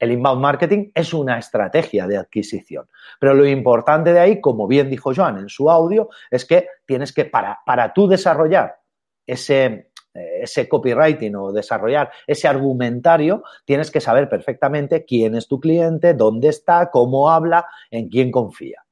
el 0.01 0.11
inbound 0.11 0.41
marketing 0.41 0.89
es 0.95 1.13
una 1.13 1.37
estrategia 1.37 2.07
de 2.07 2.17
adquisición, 2.17 2.89
pero 3.19 3.35
lo 3.35 3.45
importante 3.45 4.11
de 4.11 4.19
ahí, 4.19 4.41
como 4.41 4.67
bien 4.67 4.89
dijo 4.89 5.13
Joan 5.15 5.37
en 5.37 5.47
su 5.47 5.69
audio, 5.69 6.09
es 6.31 6.43
que 6.43 6.67
tienes 6.87 7.13
que, 7.13 7.25
para, 7.25 7.59
para 7.63 7.93
tú 7.93 8.07
desarrollar 8.07 8.79
ese, 9.27 9.91
eh, 10.15 10.39
ese 10.41 10.67
copywriting 10.67 11.35
o 11.35 11.51
desarrollar 11.51 12.09
ese 12.25 12.47
argumentario, 12.47 13.43
tienes 13.63 13.91
que 13.91 14.01
saber 14.01 14.27
perfectamente 14.27 15.05
quién 15.05 15.35
es 15.35 15.47
tu 15.47 15.59
cliente, 15.59 16.15
dónde 16.15 16.49
está, 16.49 16.89
cómo 16.89 17.29
habla, 17.29 17.67
en 17.91 18.09
quién 18.09 18.31
confía. 18.31 18.83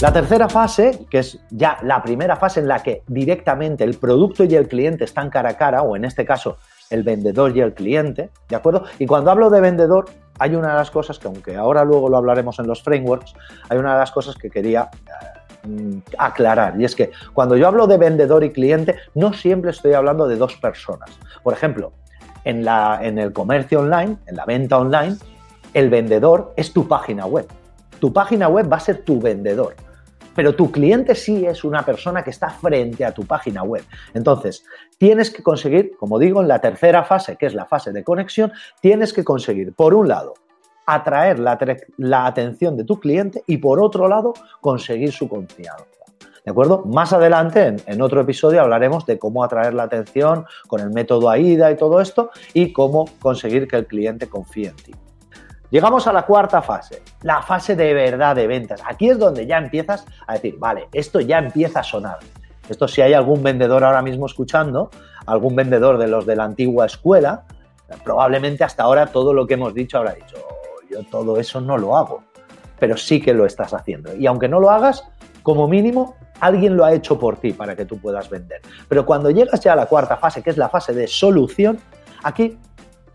La 0.00 0.12
tercera 0.12 0.48
fase, 0.48 1.06
que 1.10 1.18
es 1.18 1.38
ya 1.50 1.78
la 1.82 2.02
primera 2.02 2.36
fase 2.36 2.60
en 2.60 2.68
la 2.68 2.82
que 2.82 3.02
directamente 3.08 3.82
el 3.82 3.98
producto 3.98 4.44
y 4.44 4.54
el 4.54 4.68
cliente 4.68 5.04
están 5.04 5.28
cara 5.28 5.50
a 5.50 5.56
cara, 5.56 5.82
o 5.82 5.96
en 5.96 6.04
este 6.04 6.24
caso 6.24 6.58
el 6.92 7.02
vendedor 7.02 7.56
y 7.56 7.60
el 7.60 7.74
cliente, 7.74 8.30
¿de 8.48 8.56
acuerdo? 8.56 8.84
Y 8.98 9.06
cuando 9.06 9.30
hablo 9.30 9.50
de 9.50 9.60
vendedor, 9.60 10.06
hay 10.38 10.54
una 10.54 10.68
de 10.68 10.74
las 10.74 10.90
cosas 10.90 11.18
que, 11.18 11.26
aunque 11.26 11.56
ahora 11.56 11.84
luego 11.84 12.08
lo 12.08 12.16
hablaremos 12.16 12.58
en 12.58 12.66
los 12.66 12.82
frameworks, 12.82 13.34
hay 13.68 13.78
una 13.78 13.94
de 13.94 13.98
las 13.98 14.12
cosas 14.12 14.36
que 14.36 14.50
quería 14.50 14.90
eh, 15.06 15.42
Mm, 15.64 15.98
aclarar. 16.18 16.80
Y 16.80 16.84
es 16.84 16.96
que 16.96 17.12
cuando 17.32 17.56
yo 17.56 17.68
hablo 17.68 17.86
de 17.86 17.96
vendedor 17.96 18.42
y 18.42 18.50
cliente, 18.50 18.96
no 19.14 19.32
siempre 19.32 19.70
estoy 19.70 19.92
hablando 19.92 20.26
de 20.26 20.36
dos 20.36 20.56
personas. 20.56 21.10
Por 21.44 21.54
ejemplo, 21.54 21.92
en, 22.44 22.64
la, 22.64 22.98
en 23.00 23.18
el 23.18 23.32
comercio 23.32 23.80
online, 23.80 24.16
en 24.26 24.36
la 24.36 24.44
venta 24.44 24.78
online, 24.78 25.16
el 25.72 25.88
vendedor 25.88 26.52
es 26.56 26.72
tu 26.72 26.88
página 26.88 27.26
web. 27.26 27.46
Tu 28.00 28.12
página 28.12 28.48
web 28.48 28.70
va 28.70 28.78
a 28.78 28.80
ser 28.80 29.04
tu 29.04 29.20
vendedor. 29.20 29.76
Pero 30.34 30.54
tu 30.54 30.70
cliente 30.70 31.14
sí 31.14 31.46
es 31.46 31.64
una 31.64 31.84
persona 31.84 32.22
que 32.22 32.30
está 32.30 32.50
frente 32.50 33.04
a 33.04 33.12
tu 33.12 33.24
página 33.24 33.62
web. 33.62 33.84
Entonces, 34.14 34.64
tienes 34.98 35.30
que 35.30 35.42
conseguir, 35.42 35.96
como 35.96 36.18
digo, 36.18 36.40
en 36.40 36.48
la 36.48 36.60
tercera 36.60 37.04
fase, 37.04 37.36
que 37.36 37.46
es 37.46 37.54
la 37.54 37.66
fase 37.66 37.92
de 37.92 38.04
conexión, 38.04 38.52
tienes 38.80 39.12
que 39.12 39.24
conseguir, 39.24 39.74
por 39.74 39.94
un 39.94 40.08
lado, 40.08 40.34
atraer 40.86 41.38
la, 41.38 42.26
atención 42.26 42.76
de 42.76 42.84
tu 42.84 42.98
cliente 42.98 43.42
y 43.46 43.58
por 43.58 43.80
otro 43.80 44.08
lado 44.08 44.34
conseguir 44.60 45.12
su 45.12 45.28
confianza. 45.28 45.86
¿De 46.44 46.50
acuerdo? 46.50 46.82
Más 46.86 47.12
adelante, 47.12 47.76
en, 47.86 48.02
otro 48.02 48.20
episodio, 48.20 48.60
hablaremos 48.60 49.06
de 49.06 49.16
cómo 49.16 49.44
atraer 49.44 49.74
la 49.74 49.84
atención 49.84 50.44
con 50.66 50.80
el 50.80 50.90
método 50.90 51.30
AIDA 51.30 51.70
y 51.70 51.76
todo 51.76 52.00
esto 52.00 52.30
y 52.52 52.72
cómo 52.72 53.04
conseguir 53.20 53.68
que 53.68 53.76
el 53.76 53.86
cliente 53.86 54.28
confíe 54.28 54.68
en 54.68 54.76
ti. 54.76 54.92
Llegamos 55.72 56.06
a 56.06 56.12
la 56.12 56.26
cuarta 56.26 56.60
fase, 56.60 57.02
la 57.22 57.40
fase 57.40 57.74
de 57.74 57.94
verdad 57.94 58.36
de 58.36 58.46
ventas. 58.46 58.82
Aquí 58.86 59.08
es 59.08 59.18
donde 59.18 59.46
ya 59.46 59.56
empiezas 59.56 60.04
a 60.26 60.34
decir, 60.34 60.56
vale, 60.58 60.88
esto 60.92 61.18
ya 61.18 61.38
empieza 61.38 61.80
a 61.80 61.82
sonar. 61.82 62.18
Esto 62.68 62.86
si 62.86 63.00
hay 63.00 63.14
algún 63.14 63.42
vendedor 63.42 63.82
ahora 63.82 64.02
mismo 64.02 64.26
escuchando, 64.26 64.90
algún 65.24 65.56
vendedor 65.56 65.96
de 65.96 66.08
los 66.08 66.26
de 66.26 66.36
la 66.36 66.44
antigua 66.44 66.84
escuela, 66.84 67.44
probablemente 68.04 68.64
hasta 68.64 68.82
ahora 68.82 69.06
todo 69.06 69.32
lo 69.32 69.46
que 69.46 69.54
hemos 69.54 69.72
dicho 69.72 69.96
habrá 69.96 70.12
dicho, 70.12 70.36
yo 70.90 71.04
todo 71.04 71.38
eso 71.38 71.58
no 71.62 71.78
lo 71.78 71.96
hago, 71.96 72.22
pero 72.78 72.98
sí 72.98 73.22
que 73.22 73.32
lo 73.32 73.46
estás 73.46 73.72
haciendo. 73.72 74.14
Y 74.14 74.26
aunque 74.26 74.48
no 74.48 74.60
lo 74.60 74.68
hagas, 74.68 75.08
como 75.42 75.68
mínimo, 75.68 76.16
alguien 76.40 76.76
lo 76.76 76.84
ha 76.84 76.92
hecho 76.92 77.18
por 77.18 77.38
ti 77.38 77.54
para 77.54 77.74
que 77.74 77.86
tú 77.86 77.98
puedas 77.98 78.28
vender. 78.28 78.60
Pero 78.90 79.06
cuando 79.06 79.30
llegas 79.30 79.60
ya 79.60 79.72
a 79.72 79.76
la 79.76 79.86
cuarta 79.86 80.18
fase, 80.18 80.42
que 80.42 80.50
es 80.50 80.58
la 80.58 80.68
fase 80.68 80.92
de 80.92 81.06
solución, 81.06 81.78
aquí 82.24 82.58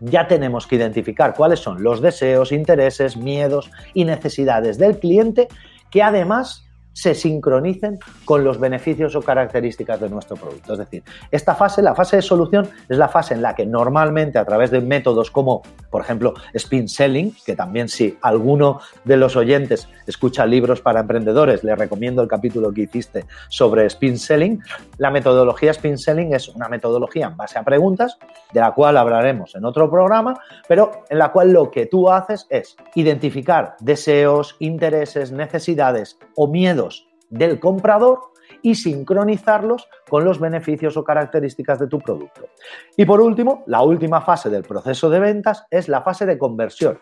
ya 0.00 0.28
tenemos 0.28 0.66
que 0.66 0.76
identificar 0.76 1.34
cuáles 1.34 1.60
son 1.60 1.82
los 1.82 2.00
deseos, 2.00 2.52
intereses, 2.52 3.16
miedos 3.16 3.70
y 3.94 4.04
necesidades 4.04 4.78
del 4.78 4.98
cliente 4.98 5.48
que 5.90 6.02
además 6.02 6.67
se 6.98 7.14
sincronicen 7.14 8.00
con 8.24 8.42
los 8.42 8.58
beneficios 8.58 9.14
o 9.14 9.22
características 9.22 10.00
de 10.00 10.08
nuestro 10.08 10.36
producto. 10.36 10.72
Es 10.72 10.80
decir, 10.80 11.04
esta 11.30 11.54
fase, 11.54 11.80
la 11.80 11.94
fase 11.94 12.16
de 12.16 12.22
solución, 12.22 12.68
es 12.88 12.98
la 12.98 13.08
fase 13.08 13.34
en 13.34 13.42
la 13.42 13.54
que 13.54 13.64
normalmente 13.64 14.36
a 14.36 14.44
través 14.44 14.72
de 14.72 14.80
métodos 14.80 15.30
como, 15.30 15.62
por 15.90 16.02
ejemplo, 16.02 16.34
spin 16.54 16.88
selling, 16.88 17.36
que 17.46 17.54
también 17.54 17.88
si 17.88 18.18
alguno 18.20 18.80
de 19.04 19.16
los 19.16 19.36
oyentes 19.36 19.88
escucha 20.08 20.44
libros 20.44 20.80
para 20.80 20.98
emprendedores, 20.98 21.62
le 21.62 21.76
recomiendo 21.76 22.20
el 22.20 22.26
capítulo 22.26 22.72
que 22.72 22.82
hiciste 22.82 23.26
sobre 23.48 23.86
spin 23.86 24.18
selling. 24.18 24.60
La 24.96 25.12
metodología 25.12 25.70
spin 25.70 25.98
selling 25.98 26.34
es 26.34 26.48
una 26.48 26.68
metodología 26.68 27.28
en 27.28 27.36
base 27.36 27.60
a 27.60 27.62
preguntas, 27.62 28.18
de 28.52 28.58
la 28.58 28.72
cual 28.72 28.96
hablaremos 28.96 29.54
en 29.54 29.64
otro 29.64 29.88
programa, 29.88 30.40
pero 30.66 31.04
en 31.08 31.18
la 31.18 31.30
cual 31.30 31.52
lo 31.52 31.70
que 31.70 31.86
tú 31.86 32.10
haces 32.10 32.48
es 32.50 32.76
identificar 32.96 33.76
deseos, 33.78 34.56
intereses, 34.58 35.30
necesidades 35.30 36.18
o 36.34 36.48
miedos 36.48 36.87
del 37.30 37.60
comprador 37.60 38.20
y 38.62 38.74
sincronizarlos 38.74 39.88
con 40.08 40.24
los 40.24 40.40
beneficios 40.40 40.96
o 40.96 41.04
características 41.04 41.78
de 41.78 41.86
tu 41.86 41.98
producto. 41.98 42.48
Y 42.96 43.04
por 43.04 43.20
último, 43.20 43.62
la 43.66 43.82
última 43.82 44.20
fase 44.20 44.50
del 44.50 44.62
proceso 44.62 45.10
de 45.10 45.20
ventas 45.20 45.66
es 45.70 45.88
la 45.88 46.02
fase 46.02 46.26
de 46.26 46.38
conversión, 46.38 46.98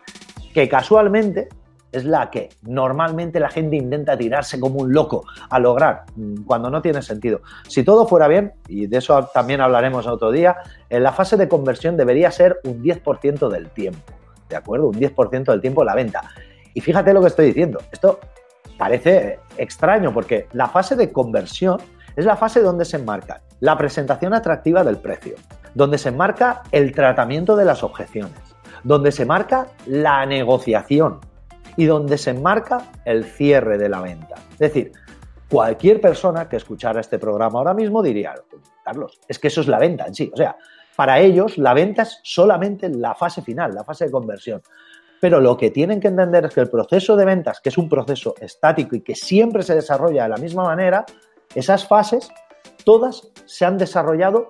que 0.53 0.67
casualmente 0.67 1.49
es 1.91 2.05
la 2.05 2.29
que 2.29 2.49
normalmente 2.63 3.39
la 3.39 3.49
gente 3.49 3.77
intenta 3.77 4.17
tirarse 4.17 4.59
como 4.59 4.81
un 4.81 4.93
loco 4.93 5.25
a 5.49 5.59
lograr 5.59 6.03
mm, 6.15 6.43
cuando 6.43 6.69
no 6.69 6.81
tiene 6.81 7.01
sentido. 7.01 7.41
Si 7.67 7.83
todo 7.83 8.07
fuera 8.07 8.27
bien, 8.27 8.53
y 8.67 8.87
de 8.87 8.97
eso 8.97 9.29
también 9.33 9.61
hablaremos 9.61 10.05
otro 10.05 10.31
día, 10.31 10.57
en 10.89 11.03
la 11.03 11.13
fase 11.13 11.37
de 11.37 11.47
conversión 11.47 11.97
debería 11.97 12.29
ser 12.31 12.59
un 12.65 12.83
10% 12.83 13.49
del 13.49 13.69
tiempo, 13.69 14.13
¿de 14.49 14.55
acuerdo? 14.57 14.87
Un 14.87 14.95
10% 14.95 15.45
del 15.45 15.61
tiempo 15.61 15.83
la 15.83 15.95
venta. 15.95 16.23
Y 16.73 16.81
fíjate 16.81 17.13
lo 17.13 17.21
que 17.21 17.27
estoy 17.27 17.47
diciendo, 17.47 17.79
esto 17.91 18.19
parece 18.77 19.39
extraño 19.57 20.13
porque 20.13 20.47
la 20.53 20.67
fase 20.67 20.95
de 20.95 21.11
conversión 21.11 21.79
es 22.15 22.25
la 22.25 22.35
fase 22.35 22.61
donde 22.61 22.85
se 22.85 22.97
enmarca 22.97 23.41
la 23.59 23.77
presentación 23.77 24.33
atractiva 24.33 24.83
del 24.83 24.97
precio, 24.97 25.35
donde 25.73 25.97
se 25.97 26.09
enmarca 26.09 26.63
el 26.71 26.93
tratamiento 26.93 27.55
de 27.55 27.65
las 27.65 27.83
objeciones, 27.83 28.37
donde 28.83 29.11
se 29.11 29.25
marca 29.25 29.67
la 29.85 30.25
negociación 30.25 31.19
y 31.75 31.85
donde 31.85 32.17
se 32.17 32.31
enmarca 32.31 32.81
el 33.05 33.23
cierre 33.23 33.77
de 33.77 33.89
la 33.89 34.01
venta. 34.01 34.35
Es 34.53 34.59
decir, 34.59 34.91
cualquier 35.49 36.01
persona 36.01 36.49
que 36.49 36.57
escuchara 36.57 36.99
este 36.99 37.19
programa 37.19 37.59
ahora 37.59 37.73
mismo 37.73 38.01
diría, 38.01 38.33
Carlos, 38.83 39.19
es 39.27 39.39
que 39.39 39.47
eso 39.47 39.61
es 39.61 39.67
la 39.67 39.79
venta 39.79 40.05
en 40.05 40.15
sí. 40.15 40.31
O 40.33 40.37
sea, 40.37 40.57
para 40.95 41.19
ellos 41.19 41.57
la 41.57 41.73
venta 41.73 42.01
es 42.01 42.19
solamente 42.23 42.89
la 42.89 43.13
fase 43.13 43.41
final, 43.41 43.73
la 43.73 43.83
fase 43.83 44.05
de 44.05 44.11
conversión. 44.11 44.61
Pero 45.19 45.39
lo 45.39 45.57
que 45.57 45.71
tienen 45.71 45.99
que 45.99 46.07
entender 46.07 46.45
es 46.45 46.53
que 46.53 46.61
el 46.61 46.69
proceso 46.69 47.15
de 47.15 47.25
ventas, 47.25 47.59
que 47.59 47.69
es 47.69 47.77
un 47.77 47.89
proceso 47.89 48.35
estático 48.39 48.95
y 48.95 49.01
que 49.01 49.15
siempre 49.15 49.63
se 49.63 49.75
desarrolla 49.75 50.23
de 50.23 50.29
la 50.29 50.37
misma 50.37 50.63
manera, 50.63 51.05
esas 51.55 51.87
fases 51.87 52.29
todas 52.83 53.29
se 53.45 53.65
han 53.65 53.77
desarrollado 53.77 54.47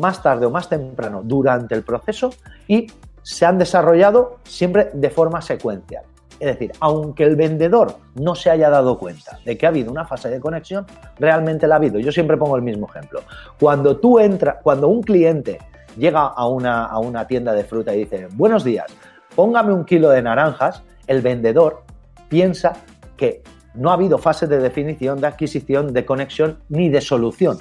más 0.00 0.22
tarde 0.22 0.46
o 0.46 0.50
más 0.50 0.68
temprano 0.68 1.22
durante 1.24 1.74
el 1.74 1.82
proceso 1.82 2.30
y 2.68 2.86
se 3.22 3.46
han 3.46 3.58
desarrollado 3.58 4.38
siempre 4.44 4.90
de 4.92 5.10
forma 5.10 5.40
secuencial. 5.42 6.04
Es 6.38 6.46
decir, 6.46 6.72
aunque 6.80 7.24
el 7.24 7.36
vendedor 7.36 7.96
no 8.14 8.34
se 8.34 8.50
haya 8.50 8.68
dado 8.68 8.98
cuenta 8.98 9.38
de 9.44 9.56
que 9.56 9.66
ha 9.66 9.68
habido 9.68 9.90
una 9.90 10.04
fase 10.04 10.28
de 10.28 10.40
conexión, 10.40 10.86
realmente 11.18 11.66
la 11.66 11.76
ha 11.76 11.78
habido. 11.78 12.00
Yo 12.00 12.10
siempre 12.10 12.36
pongo 12.36 12.56
el 12.56 12.62
mismo 12.62 12.88
ejemplo. 12.88 13.20
Cuando 13.60 13.96
tú 13.98 14.18
entras, 14.18 14.56
cuando 14.62 14.88
un 14.88 15.02
cliente 15.02 15.58
llega 15.96 16.20
a 16.26 16.46
una, 16.46 16.86
a 16.86 16.98
una 16.98 17.26
tienda 17.26 17.52
de 17.52 17.64
fruta 17.64 17.94
y 17.94 18.00
dice, 18.00 18.28
buenos 18.32 18.64
días, 18.64 18.86
póngame 19.34 19.72
un 19.72 19.84
kilo 19.84 20.10
de 20.10 20.22
naranjas, 20.22 20.82
el 21.06 21.22
vendedor 21.22 21.82
piensa 22.28 22.74
que 23.16 23.42
no 23.74 23.90
ha 23.90 23.94
habido 23.94 24.18
fase 24.18 24.46
de 24.46 24.58
definición, 24.58 25.20
de 25.20 25.26
adquisición, 25.26 25.92
de 25.92 26.04
conexión 26.04 26.58
ni 26.68 26.88
de 26.88 27.00
solución. 27.00 27.58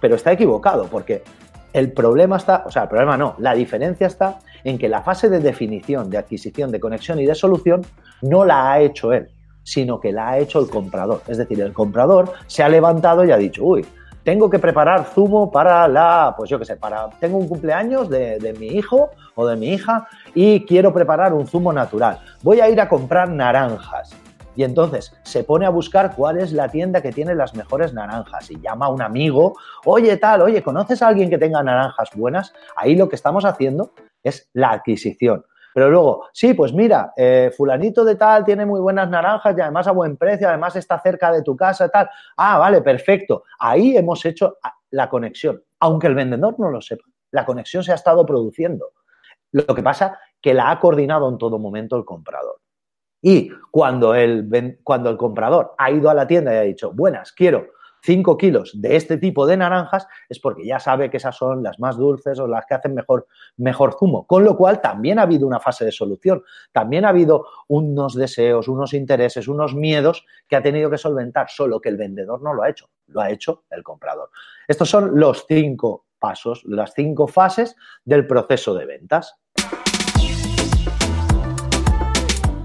Pero 0.00 0.16
está 0.16 0.32
equivocado 0.32 0.86
porque 0.86 1.22
el 1.72 1.92
problema 1.92 2.36
está, 2.36 2.64
o 2.66 2.70
sea, 2.70 2.84
el 2.84 2.88
problema 2.88 3.16
no, 3.16 3.34
la 3.38 3.54
diferencia 3.54 4.06
está 4.06 4.38
en 4.64 4.78
que 4.78 4.88
la 4.88 5.02
fase 5.02 5.28
de 5.28 5.38
definición, 5.38 6.10
de 6.10 6.18
adquisición, 6.18 6.70
de 6.70 6.80
conexión 6.80 7.20
y 7.20 7.26
de 7.26 7.34
solución 7.34 7.82
no 8.22 8.44
la 8.44 8.72
ha 8.72 8.80
hecho 8.80 9.12
él, 9.12 9.28
sino 9.62 10.00
que 10.00 10.12
la 10.12 10.30
ha 10.30 10.38
hecho 10.38 10.60
el 10.60 10.68
comprador. 10.68 11.22
Es 11.28 11.38
decir, 11.38 11.60
el 11.60 11.72
comprador 11.72 12.32
se 12.46 12.62
ha 12.62 12.68
levantado 12.68 13.24
y 13.24 13.30
ha 13.30 13.36
dicho, 13.36 13.64
uy, 13.64 13.84
tengo 14.24 14.50
que 14.50 14.58
preparar 14.58 15.04
zumo 15.04 15.50
para 15.50 15.88
la, 15.88 16.34
pues 16.36 16.50
yo 16.50 16.58
qué 16.58 16.64
sé, 16.64 16.76
para, 16.76 17.08
tengo 17.20 17.38
un 17.38 17.48
cumpleaños 17.48 18.10
de, 18.10 18.38
de, 18.38 18.52
mi 18.52 18.66
hijo 18.66 19.10
o 19.34 19.46
de 19.46 19.56
mi 19.56 19.68
hija 19.68 20.06
y 20.34 20.64
quiero 20.64 20.92
preparar 20.92 21.32
un 21.32 21.46
zumo 21.46 21.72
natural. 21.72 22.20
Voy 22.42 22.60
a 22.60 22.68
ir 22.68 22.80
a 22.80 22.88
comprar 22.88 23.28
naranjas. 23.30 24.16
Y 24.58 24.64
entonces 24.64 25.14
se 25.22 25.44
pone 25.44 25.66
a 25.66 25.70
buscar 25.70 26.16
cuál 26.16 26.38
es 26.38 26.52
la 26.52 26.68
tienda 26.68 27.00
que 27.00 27.12
tiene 27.12 27.34
las 27.36 27.54
mejores 27.54 27.94
naranjas 27.94 28.50
y 28.50 28.60
llama 28.60 28.86
a 28.86 28.88
un 28.88 29.00
amigo, 29.00 29.54
oye 29.84 30.16
tal, 30.16 30.42
oye, 30.42 30.64
¿conoces 30.64 31.00
a 31.00 31.06
alguien 31.06 31.30
que 31.30 31.38
tenga 31.38 31.62
naranjas 31.62 32.10
buenas? 32.16 32.52
Ahí 32.74 32.96
lo 32.96 33.08
que 33.08 33.14
estamos 33.14 33.44
haciendo 33.44 33.92
es 34.22 34.50
la 34.54 34.70
adquisición. 34.70 35.44
Pero 35.72 35.90
luego, 35.90 36.26
sí, 36.32 36.54
pues 36.54 36.72
mira, 36.72 37.12
eh, 37.16 37.52
fulanito 37.56 38.04
de 38.04 38.16
tal 38.16 38.44
tiene 38.44 38.66
muy 38.66 38.80
buenas 38.80 39.08
naranjas 39.08 39.56
y 39.56 39.60
además 39.60 39.86
a 39.86 39.92
buen 39.92 40.16
precio, 40.16 40.48
además 40.48 40.74
está 40.74 40.98
cerca 40.98 41.30
de 41.30 41.42
tu 41.42 41.54
casa 41.54 41.88
tal. 41.88 42.10
Ah, 42.36 42.58
vale, 42.58 42.80
perfecto. 42.82 43.44
Ahí 43.60 43.96
hemos 43.96 44.24
hecho 44.24 44.56
la 44.90 45.08
conexión, 45.08 45.62
aunque 45.78 46.08
el 46.08 46.16
vendedor 46.16 46.58
no 46.58 46.68
lo 46.68 46.80
sepa. 46.80 47.04
La 47.30 47.44
conexión 47.44 47.84
se 47.84 47.92
ha 47.92 47.94
estado 47.94 48.26
produciendo. 48.26 48.90
Lo 49.52 49.66
que 49.74 49.82
pasa 49.82 50.18
que 50.40 50.54
la 50.54 50.70
ha 50.70 50.78
coordinado 50.78 51.28
en 51.28 51.38
todo 51.38 51.58
momento 51.58 51.96
el 51.96 52.04
comprador. 52.04 52.60
Y 53.20 53.50
cuando 53.70 54.14
el, 54.14 54.78
cuando 54.84 55.10
el 55.10 55.16
comprador 55.16 55.74
ha 55.78 55.90
ido 55.90 56.08
a 56.08 56.14
la 56.14 56.26
tienda 56.26 56.54
y 56.54 56.56
ha 56.56 56.62
dicho, 56.62 56.92
buenas, 56.92 57.32
quiero 57.32 57.66
5 58.02 58.36
kilos 58.36 58.80
de 58.80 58.96
este 58.96 59.18
tipo 59.18 59.46
de 59.46 59.56
naranjas, 59.56 60.06
es 60.28 60.38
porque 60.38 60.64
ya 60.64 60.78
sabe 60.78 61.10
que 61.10 61.16
esas 61.16 61.36
son 61.36 61.62
las 61.62 61.80
más 61.80 61.96
dulces 61.96 62.38
o 62.38 62.46
las 62.46 62.64
que 62.66 62.74
hacen 62.74 62.94
mejor, 62.94 63.26
mejor 63.56 63.96
zumo. 63.98 64.26
Con 64.26 64.44
lo 64.44 64.56
cual 64.56 64.80
también 64.80 65.18
ha 65.18 65.22
habido 65.22 65.46
una 65.46 65.60
fase 65.60 65.84
de 65.84 65.92
solución, 65.92 66.42
también 66.72 67.04
ha 67.04 67.08
habido 67.08 67.46
unos 67.66 68.14
deseos, 68.14 68.68
unos 68.68 68.94
intereses, 68.94 69.48
unos 69.48 69.74
miedos 69.74 70.24
que 70.46 70.56
ha 70.56 70.62
tenido 70.62 70.90
que 70.90 70.98
solventar, 70.98 71.48
solo 71.50 71.80
que 71.80 71.88
el 71.88 71.96
vendedor 71.96 72.40
no 72.42 72.54
lo 72.54 72.62
ha 72.62 72.70
hecho, 72.70 72.88
lo 73.08 73.20
ha 73.20 73.30
hecho 73.30 73.64
el 73.70 73.82
comprador. 73.82 74.30
Estos 74.66 74.88
son 74.88 75.18
los 75.18 75.44
cinco 75.48 76.06
pasos, 76.18 76.62
las 76.64 76.92
cinco 76.94 77.28
fases 77.28 77.76
del 78.04 78.26
proceso 78.26 78.74
de 78.74 78.86
ventas. 78.86 79.36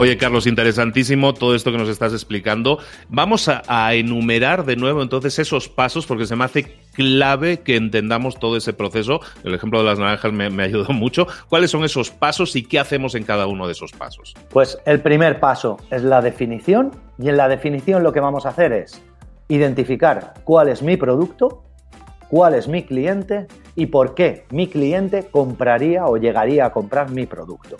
Oye, 0.03 0.17
Carlos, 0.17 0.47
interesantísimo 0.47 1.33
todo 1.33 1.55
esto 1.55 1.71
que 1.71 1.77
nos 1.77 1.87
estás 1.87 2.11
explicando. 2.11 2.79
Vamos 3.07 3.47
a, 3.47 3.93
enumerar 3.93 4.65
de 4.65 4.75
nuevo 4.75 5.01
entonces 5.01 5.39
esos 5.39 5.69
pasos 5.69 6.05
porque 6.05 6.25
se 6.25 6.35
me 6.35 6.43
hace 6.43 6.77
clave 6.93 7.61
que 7.61 7.77
entendamos 7.77 8.37
todo 8.37 8.57
ese 8.57 8.73
proceso. 8.73 9.21
El 9.45 9.53
ejemplo 9.53 9.79
de 9.79 9.85
las 9.85 9.99
naranjas 9.99 10.33
me, 10.33 10.49
me 10.49 10.63
ayudó 10.65 10.91
mucho. 10.91 11.27
¿Cuáles 11.47 11.71
son 11.71 11.85
esos 11.85 12.09
pasos 12.09 12.55
y 12.57 12.63
qué 12.63 12.79
hacemos 12.79 13.15
en 13.15 13.23
cada 13.23 13.47
uno 13.47 13.65
de 13.65 13.71
esos 13.71 13.93
pasos? 13.93 14.33
Pues 14.49 14.77
el 14.85 14.99
primer 14.99 15.39
paso 15.39 15.77
es 15.89 16.03
la 16.03 16.21
definición 16.21 16.91
y 17.17 17.29
en 17.29 17.37
la 17.37 17.47
definición 17.47 18.03
lo 18.03 18.11
que 18.11 18.19
vamos 18.19 18.45
a 18.45 18.49
hacer 18.49 18.73
es 18.73 19.01
identificar 19.47 20.33
cuál 20.43 20.67
es 20.67 20.81
mi 20.81 20.97
producto, 20.97 21.63
cuál 22.33 22.55
es 22.55 22.67
mi 22.67 22.83
cliente 22.83 23.45
y 23.75 23.85
por 23.85 24.15
qué 24.15 24.47
mi 24.49 24.67
cliente 24.67 25.27
compraría 25.29 26.07
o 26.07 26.17
llegaría 26.17 26.65
a 26.65 26.71
comprar 26.71 27.11
mi 27.11 27.27
producto. 27.27 27.77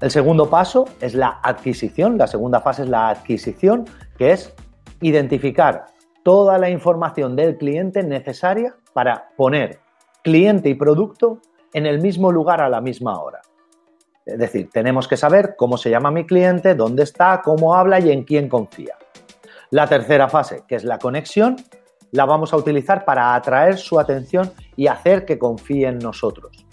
El 0.00 0.12
segundo 0.12 0.48
paso 0.48 0.84
es 1.00 1.16
la 1.16 1.40
adquisición, 1.42 2.16
la 2.16 2.28
segunda 2.28 2.60
fase 2.60 2.82
es 2.82 2.88
la 2.88 3.08
adquisición, 3.08 3.86
que 4.16 4.30
es 4.30 4.54
identificar 5.00 5.86
toda 6.22 6.58
la 6.58 6.70
información 6.70 7.34
del 7.34 7.58
cliente 7.58 8.04
necesaria 8.04 8.76
para 8.92 9.30
poner 9.36 9.80
cliente 10.22 10.68
y 10.68 10.74
producto 10.74 11.40
en 11.72 11.84
el 11.84 12.00
mismo 12.00 12.30
lugar 12.30 12.60
a 12.60 12.68
la 12.68 12.80
misma 12.80 13.20
hora. 13.20 13.40
Es 14.24 14.38
decir, 14.38 14.70
tenemos 14.70 15.08
que 15.08 15.16
saber 15.16 15.56
cómo 15.56 15.76
se 15.76 15.90
llama 15.90 16.12
mi 16.12 16.24
cliente, 16.24 16.76
dónde 16.76 17.02
está, 17.02 17.42
cómo 17.42 17.74
habla 17.74 17.98
y 17.98 18.12
en 18.12 18.22
quién 18.22 18.48
confía. 18.48 18.96
La 19.70 19.88
tercera 19.88 20.28
fase, 20.28 20.62
que 20.68 20.76
es 20.76 20.84
la 20.84 21.00
conexión, 21.00 21.56
la 22.12 22.24
vamos 22.24 22.52
a 22.52 22.56
utilizar 22.56 23.04
para 23.04 23.34
atraer 23.34 23.76
su 23.76 23.98
atención 23.98 24.52
y 24.76 24.86
hacer 24.86 25.24
que 25.24 25.38
confíe 25.38 25.88
en 25.88 25.98
nosotros. 25.98 26.66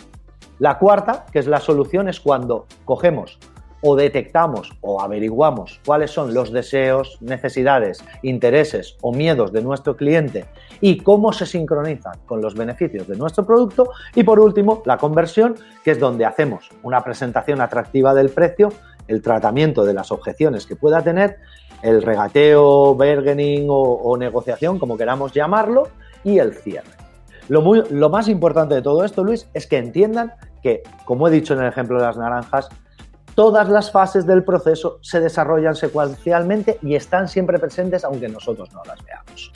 La 0.59 0.77
cuarta, 0.77 1.25
que 1.31 1.39
es 1.39 1.47
la 1.47 1.59
solución, 1.59 2.07
es 2.07 2.19
cuando 2.19 2.65
cogemos 2.85 3.37
o 3.87 3.95
detectamos 3.95 4.73
o 4.81 4.99
averiguamos 4.99 5.79
cuáles 5.85 6.09
son 6.09 6.33
los 6.33 6.51
deseos, 6.51 7.17
necesidades, 7.21 8.03
intereses 8.23 8.97
o 9.01 9.13
miedos 9.13 9.51
de 9.51 9.61
nuestro 9.61 9.95
cliente 9.95 10.45
y 10.81 10.97
cómo 10.97 11.31
se 11.33 11.45
sincronizan 11.45 12.13
con 12.25 12.41
los 12.41 12.55
beneficios 12.55 13.07
de 13.07 13.15
nuestro 13.15 13.45
producto. 13.45 13.91
Y 14.15 14.23
por 14.23 14.39
último, 14.39 14.81
la 14.85 14.97
conversión, 14.97 15.55
que 15.83 15.91
es 15.91 15.99
donde 15.99 16.25
hacemos 16.25 16.69
una 16.81 17.01
presentación 17.01 17.61
atractiva 17.61 18.15
del 18.15 18.29
precio, 18.29 18.69
el 19.07 19.21
tratamiento 19.21 19.85
de 19.85 19.93
las 19.93 20.11
objeciones 20.11 20.65
que 20.65 20.75
pueda 20.75 21.03
tener, 21.03 21.37
el 21.81 22.01
regateo, 22.01 22.95
bargaining 22.95 23.67
o, 23.69 23.81
o 23.81 24.17
negociación, 24.17 24.79
como 24.79 24.97
queramos 24.97 25.31
llamarlo, 25.33 25.89
y 26.23 26.39
el 26.39 26.53
cierre. 26.53 26.95
Lo, 27.47 28.09
más 28.09 28.27
importante 28.27 28.75
de 28.75 28.81
todo 28.81 29.05
esto, 29.05 29.23
Luis, 29.23 29.47
es 29.53 29.67
que 29.67 29.77
entiendan 29.77 30.33
que, 30.63 30.81
como 31.05 31.27
he 31.27 31.31
dicho 31.31 31.53
en 31.53 31.61
el 31.61 31.67
ejemplo 31.67 31.99
de 31.99 32.05
las 32.05 32.17
naranjas, 32.17 32.69
todas 33.35 33.69
las 33.69 33.91
fases 33.91 34.25
del 34.25 34.43
proceso 34.43 34.97
se 35.01 35.19
desarrollan 35.19 35.75
secuencialmente 35.75 36.79
y 36.81 36.95
están 36.95 37.27
siempre 37.27 37.59
presentes 37.59 38.03
aunque 38.03 38.27
nosotros 38.29 38.73
no 38.73 38.81
las 38.85 39.03
veamos. 39.03 39.51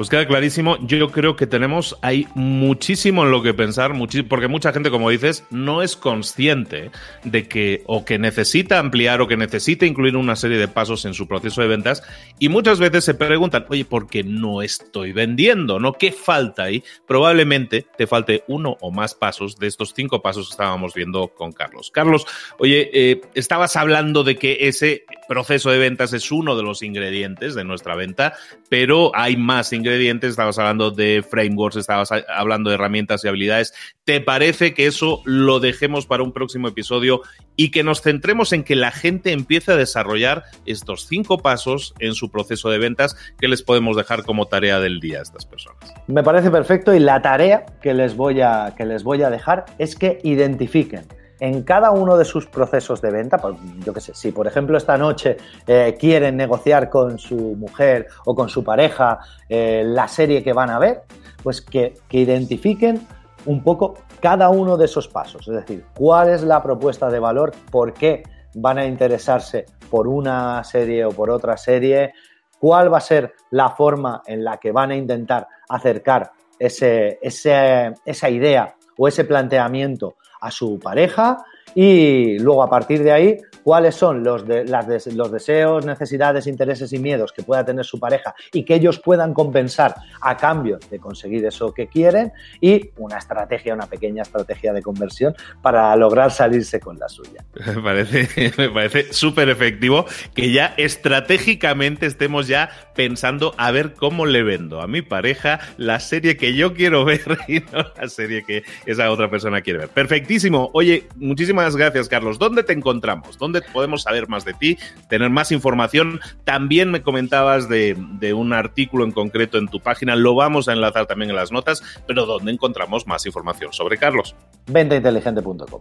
Pues 0.00 0.08
queda 0.08 0.26
clarísimo. 0.26 0.78
Yo 0.86 1.10
creo 1.10 1.36
que 1.36 1.46
tenemos 1.46 1.98
hay 2.00 2.26
muchísimo 2.34 3.22
en 3.22 3.30
lo 3.30 3.42
que 3.42 3.52
pensar, 3.52 3.92
porque 4.30 4.48
mucha 4.48 4.72
gente, 4.72 4.90
como 4.90 5.10
dices, 5.10 5.44
no 5.50 5.82
es 5.82 5.94
consciente 5.94 6.90
de 7.22 7.46
que 7.48 7.82
o 7.84 8.02
que 8.06 8.18
necesita 8.18 8.78
ampliar 8.78 9.20
o 9.20 9.28
que 9.28 9.36
necesita 9.36 9.84
incluir 9.84 10.16
una 10.16 10.36
serie 10.36 10.56
de 10.56 10.68
pasos 10.68 11.04
en 11.04 11.12
su 11.12 11.28
proceso 11.28 11.60
de 11.60 11.68
ventas 11.68 12.02
y 12.38 12.48
muchas 12.48 12.78
veces 12.78 13.04
se 13.04 13.12
preguntan, 13.12 13.66
oye, 13.68 13.84
¿por 13.84 14.08
qué 14.08 14.24
no 14.24 14.62
estoy 14.62 15.12
vendiendo? 15.12 15.78
¿No? 15.78 15.92
¿Qué 15.92 16.12
falta 16.12 16.62
ahí? 16.62 16.82
Probablemente 17.06 17.84
te 17.98 18.06
falte 18.06 18.42
uno 18.48 18.78
o 18.80 18.90
más 18.90 19.14
pasos 19.14 19.58
de 19.58 19.66
estos 19.66 19.92
cinco 19.94 20.22
pasos 20.22 20.48
que 20.48 20.52
estábamos 20.52 20.94
viendo 20.94 21.28
con 21.28 21.52
Carlos. 21.52 21.90
Carlos, 21.90 22.26
oye, 22.58 22.88
eh, 22.94 23.20
estabas 23.34 23.76
hablando 23.76 24.24
de 24.24 24.36
que 24.36 24.56
ese 24.62 25.04
proceso 25.28 25.70
de 25.70 25.78
ventas 25.78 26.14
es 26.14 26.32
uno 26.32 26.56
de 26.56 26.62
los 26.62 26.82
ingredientes 26.82 27.54
de 27.54 27.64
nuestra 27.64 27.94
venta, 27.96 28.32
pero 28.70 29.12
hay 29.14 29.36
más 29.36 29.74
ingredientes 29.74 29.89
estabas 30.22 30.58
hablando 30.58 30.90
de 30.90 31.24
frameworks, 31.28 31.76
estabas 31.76 32.10
hablando 32.28 32.70
de 32.70 32.74
herramientas 32.74 33.24
y 33.24 33.28
habilidades. 33.28 33.74
¿Te 34.04 34.20
parece 34.20 34.74
que 34.74 34.86
eso 34.86 35.22
lo 35.24 35.60
dejemos 35.60 36.06
para 36.06 36.22
un 36.22 36.32
próximo 36.32 36.68
episodio 36.68 37.22
y 37.56 37.70
que 37.70 37.82
nos 37.82 38.02
centremos 38.02 38.52
en 38.52 38.64
que 38.64 38.76
la 38.76 38.90
gente 38.90 39.32
empiece 39.32 39.72
a 39.72 39.76
desarrollar 39.76 40.44
estos 40.66 41.06
cinco 41.06 41.38
pasos 41.38 41.94
en 41.98 42.14
su 42.14 42.30
proceso 42.30 42.70
de 42.70 42.78
ventas 42.78 43.16
que 43.38 43.48
les 43.48 43.62
podemos 43.62 43.96
dejar 43.96 44.24
como 44.24 44.46
tarea 44.46 44.80
del 44.80 45.00
día 45.00 45.18
a 45.18 45.22
estas 45.22 45.46
personas? 45.46 45.78
Me 46.06 46.22
parece 46.22 46.50
perfecto 46.50 46.94
y 46.94 46.98
la 46.98 47.22
tarea 47.22 47.66
que 47.82 47.94
les 47.94 48.16
voy 48.16 48.40
a, 48.40 48.74
que 48.76 48.84
les 48.84 49.02
voy 49.02 49.22
a 49.22 49.30
dejar 49.30 49.66
es 49.78 49.94
que 49.94 50.18
identifiquen 50.22 51.06
en 51.40 51.62
cada 51.62 51.90
uno 51.90 52.16
de 52.16 52.24
sus 52.24 52.46
procesos 52.46 53.00
de 53.00 53.10
venta, 53.10 53.40
yo 53.84 53.92
qué 53.92 54.00
sé, 54.00 54.14
si 54.14 54.30
por 54.30 54.46
ejemplo 54.46 54.76
esta 54.76 54.96
noche 54.96 55.38
eh, 55.66 55.96
quieren 55.98 56.36
negociar 56.36 56.90
con 56.90 57.18
su 57.18 57.56
mujer 57.56 58.06
o 58.26 58.34
con 58.34 58.48
su 58.48 58.62
pareja 58.62 59.18
eh, 59.48 59.82
la 59.84 60.06
serie 60.06 60.42
que 60.42 60.52
van 60.52 60.70
a 60.70 60.78
ver, 60.78 61.02
pues 61.42 61.62
que, 61.62 61.94
que 62.08 62.18
identifiquen 62.18 63.06
un 63.46 63.62
poco 63.62 63.94
cada 64.20 64.50
uno 64.50 64.76
de 64.76 64.84
esos 64.84 65.08
pasos, 65.08 65.48
es 65.48 65.54
decir, 65.54 65.84
cuál 65.96 66.28
es 66.28 66.42
la 66.42 66.62
propuesta 66.62 67.08
de 67.08 67.18
valor, 67.18 67.52
por 67.70 67.94
qué 67.94 68.22
van 68.54 68.78
a 68.78 68.84
interesarse 68.84 69.64
por 69.90 70.06
una 70.06 70.62
serie 70.62 71.06
o 71.06 71.10
por 71.10 71.30
otra 71.30 71.56
serie, 71.56 72.12
cuál 72.58 72.92
va 72.92 72.98
a 72.98 73.00
ser 73.00 73.32
la 73.50 73.70
forma 73.70 74.22
en 74.26 74.44
la 74.44 74.58
que 74.58 74.72
van 74.72 74.90
a 74.90 74.96
intentar 74.96 75.48
acercar 75.68 76.32
ese, 76.58 77.18
esa 77.22 78.28
idea 78.28 78.76
o 78.98 79.08
ese 79.08 79.24
planteamiento 79.24 80.16
a 80.40 80.50
su 80.50 80.78
pareja 80.78 81.44
y 81.74 82.38
luego 82.38 82.62
a 82.62 82.70
partir 82.70 83.02
de 83.02 83.12
ahí 83.12 83.38
cuáles 83.62 83.94
son 83.94 84.22
los, 84.22 84.46
de, 84.46 84.64
las 84.64 85.06
los 85.14 85.30
deseos, 85.32 85.84
necesidades, 85.84 86.46
intereses 86.46 86.92
y 86.92 86.98
miedos 86.98 87.32
que 87.32 87.42
pueda 87.42 87.64
tener 87.64 87.84
su 87.84 87.98
pareja 87.98 88.34
y 88.52 88.64
que 88.64 88.74
ellos 88.74 88.98
puedan 88.98 89.34
compensar 89.34 89.94
a 90.20 90.36
cambio 90.36 90.78
de 90.90 90.98
conseguir 90.98 91.44
eso 91.44 91.72
que 91.72 91.86
quieren 91.86 92.32
y 92.60 92.90
una 92.96 93.18
estrategia, 93.18 93.74
una 93.74 93.86
pequeña 93.86 94.22
estrategia 94.22 94.72
de 94.72 94.82
conversión 94.82 95.34
para 95.62 95.94
lograr 95.96 96.30
salirse 96.30 96.80
con 96.80 96.98
la 96.98 97.08
suya. 97.08 97.44
Me 97.66 97.82
parece, 97.82 98.52
me 98.56 98.68
parece 98.68 99.12
súper 99.12 99.48
efectivo 99.48 100.04
que 100.34 100.52
ya 100.52 100.74
estratégicamente 100.76 102.06
estemos 102.06 102.46
ya 102.46 102.70
pensando 102.94 103.54
a 103.56 103.70
ver 103.70 103.94
cómo 103.94 104.26
le 104.26 104.42
vendo 104.42 104.80
a 104.80 104.86
mi 104.86 105.02
pareja 105.02 105.60
la 105.76 106.00
serie 106.00 106.36
que 106.36 106.54
yo 106.54 106.74
quiero 106.74 107.04
ver 107.06 107.38
y 107.48 107.60
no 107.60 107.84
la 107.96 108.08
serie 108.08 108.44
que 108.44 108.62
esa 108.86 109.10
otra 109.10 109.30
persona 109.30 109.60
quiere 109.60 109.80
ver. 109.80 109.88
Perfectísimo. 109.88 110.70
Oye, 110.72 111.08
muchísimas 111.16 111.76
gracias, 111.76 112.08
Carlos. 112.08 112.38
¿Dónde 112.38 112.62
te 112.62 112.72
encontramos? 112.72 113.38
¿Dónde 113.38 113.49
podemos 113.72 114.02
saber 114.02 114.28
más 114.28 114.44
de 114.44 114.54
ti, 114.54 114.78
tener 115.08 115.30
más 115.30 115.52
información? 115.52 116.20
También 116.44 116.90
me 116.90 117.02
comentabas 117.02 117.68
de, 117.68 117.96
un 118.34 118.52
artículo 118.52 119.04
en 119.04 119.12
concreto 119.12 119.58
en 119.58 119.68
tu 119.68 119.80
página, 119.80 120.16
lo 120.16 120.34
vamos 120.34 120.68
a 120.68 120.72
enlazar 120.72 121.06
también 121.06 121.30
en 121.30 121.36
las 121.36 121.52
notas, 121.52 121.82
pero 122.06 122.26
¿dónde 122.26 122.52
encontramos 122.52 123.06
más 123.06 123.26
información 123.26 123.72
sobre 123.72 123.98
Carlos? 123.98 124.34
Ventainteligente.com. 124.66 125.80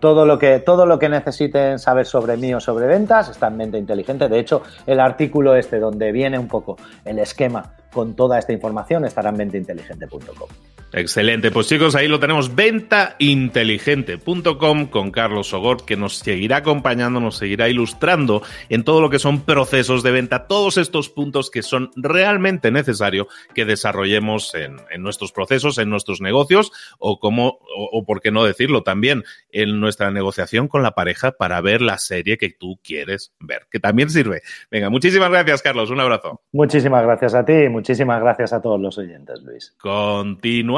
Todo 0.00 0.26
lo 0.26 0.38
que 0.38 0.60
todo 0.60 0.86
lo 0.86 0.98
que 0.98 1.08
necesiten 1.08 1.78
saber 1.78 2.06
sobre 2.06 2.36
mí 2.36 2.54
o 2.54 2.60
sobre 2.60 2.86
ventas 2.86 3.28
está 3.28 3.48
en 3.48 3.58
Venta 3.58 3.78
Inteligente. 3.78 4.28
De 4.28 4.38
hecho, 4.38 4.62
el 4.86 5.00
artículo 5.00 5.54
este 5.56 5.78
donde 5.78 6.12
viene 6.12 6.38
un 6.38 6.48
poco 6.48 6.76
el 7.04 7.18
esquema 7.18 7.74
con 7.92 8.14
toda 8.14 8.38
esta 8.38 8.52
información 8.52 9.04
estará 9.04 9.30
en 9.30 9.38
ventainteligente.com. 9.38 10.48
Excelente, 10.90 11.50
pues 11.50 11.68
chicos, 11.68 11.94
ahí 11.94 12.08
lo 12.08 12.18
tenemos, 12.18 12.54
ventainteligente.com 12.54 14.86
con 14.86 15.10
Carlos 15.10 15.48
Sogor, 15.48 15.84
que 15.84 15.98
nos 15.98 16.16
seguirá 16.16 16.56
acompañando, 16.58 17.20
nos 17.20 17.36
seguirá 17.36 17.68
ilustrando 17.68 18.40
en 18.70 18.84
todo 18.84 19.02
lo 19.02 19.10
que 19.10 19.18
son 19.18 19.42
procesos 19.42 20.02
de 20.02 20.12
venta, 20.12 20.46
todos 20.46 20.78
estos 20.78 21.10
puntos 21.10 21.50
que 21.50 21.62
son 21.62 21.90
realmente 21.94 22.70
necesarios 22.70 23.26
que 23.54 23.66
desarrollemos 23.66 24.54
en, 24.54 24.78
nuestros 25.02 25.30
procesos, 25.30 25.76
en 25.76 25.90
nuestros 25.90 26.22
negocios, 26.22 26.72
o 26.98 27.20
como, 27.20 27.58
o 27.76 28.06
por 28.06 28.22
qué 28.22 28.30
no 28.30 28.44
decirlo 28.44 28.82
también, 28.82 29.24
en 29.52 29.80
nuestra 29.80 30.10
negociación 30.10 30.68
con 30.68 30.82
la 30.82 30.92
pareja 30.92 31.32
para 31.32 31.60
ver 31.60 31.82
la 31.82 31.98
serie 31.98 32.38
que 32.38 32.48
tú 32.48 32.80
quieres 32.82 33.34
ver, 33.40 33.66
que 33.70 33.78
también 33.78 34.08
sirve. 34.08 34.40
Venga, 34.70 34.88
muchísimas 34.88 35.28
gracias, 35.28 35.60
Carlos, 35.60 35.90
un 35.90 36.00
abrazo. 36.00 36.40
Muchísimas 36.52 37.02
gracias 37.02 37.34
a 37.34 37.44
ti 37.44 37.52
y 37.52 37.68
muchísimas 37.68 38.22
gracias 38.22 38.54
a 38.54 38.62
todos 38.62 38.80
los 38.80 38.96
oyentes, 38.96 39.42
Luis. 39.42 39.74
Continúa 39.78 40.77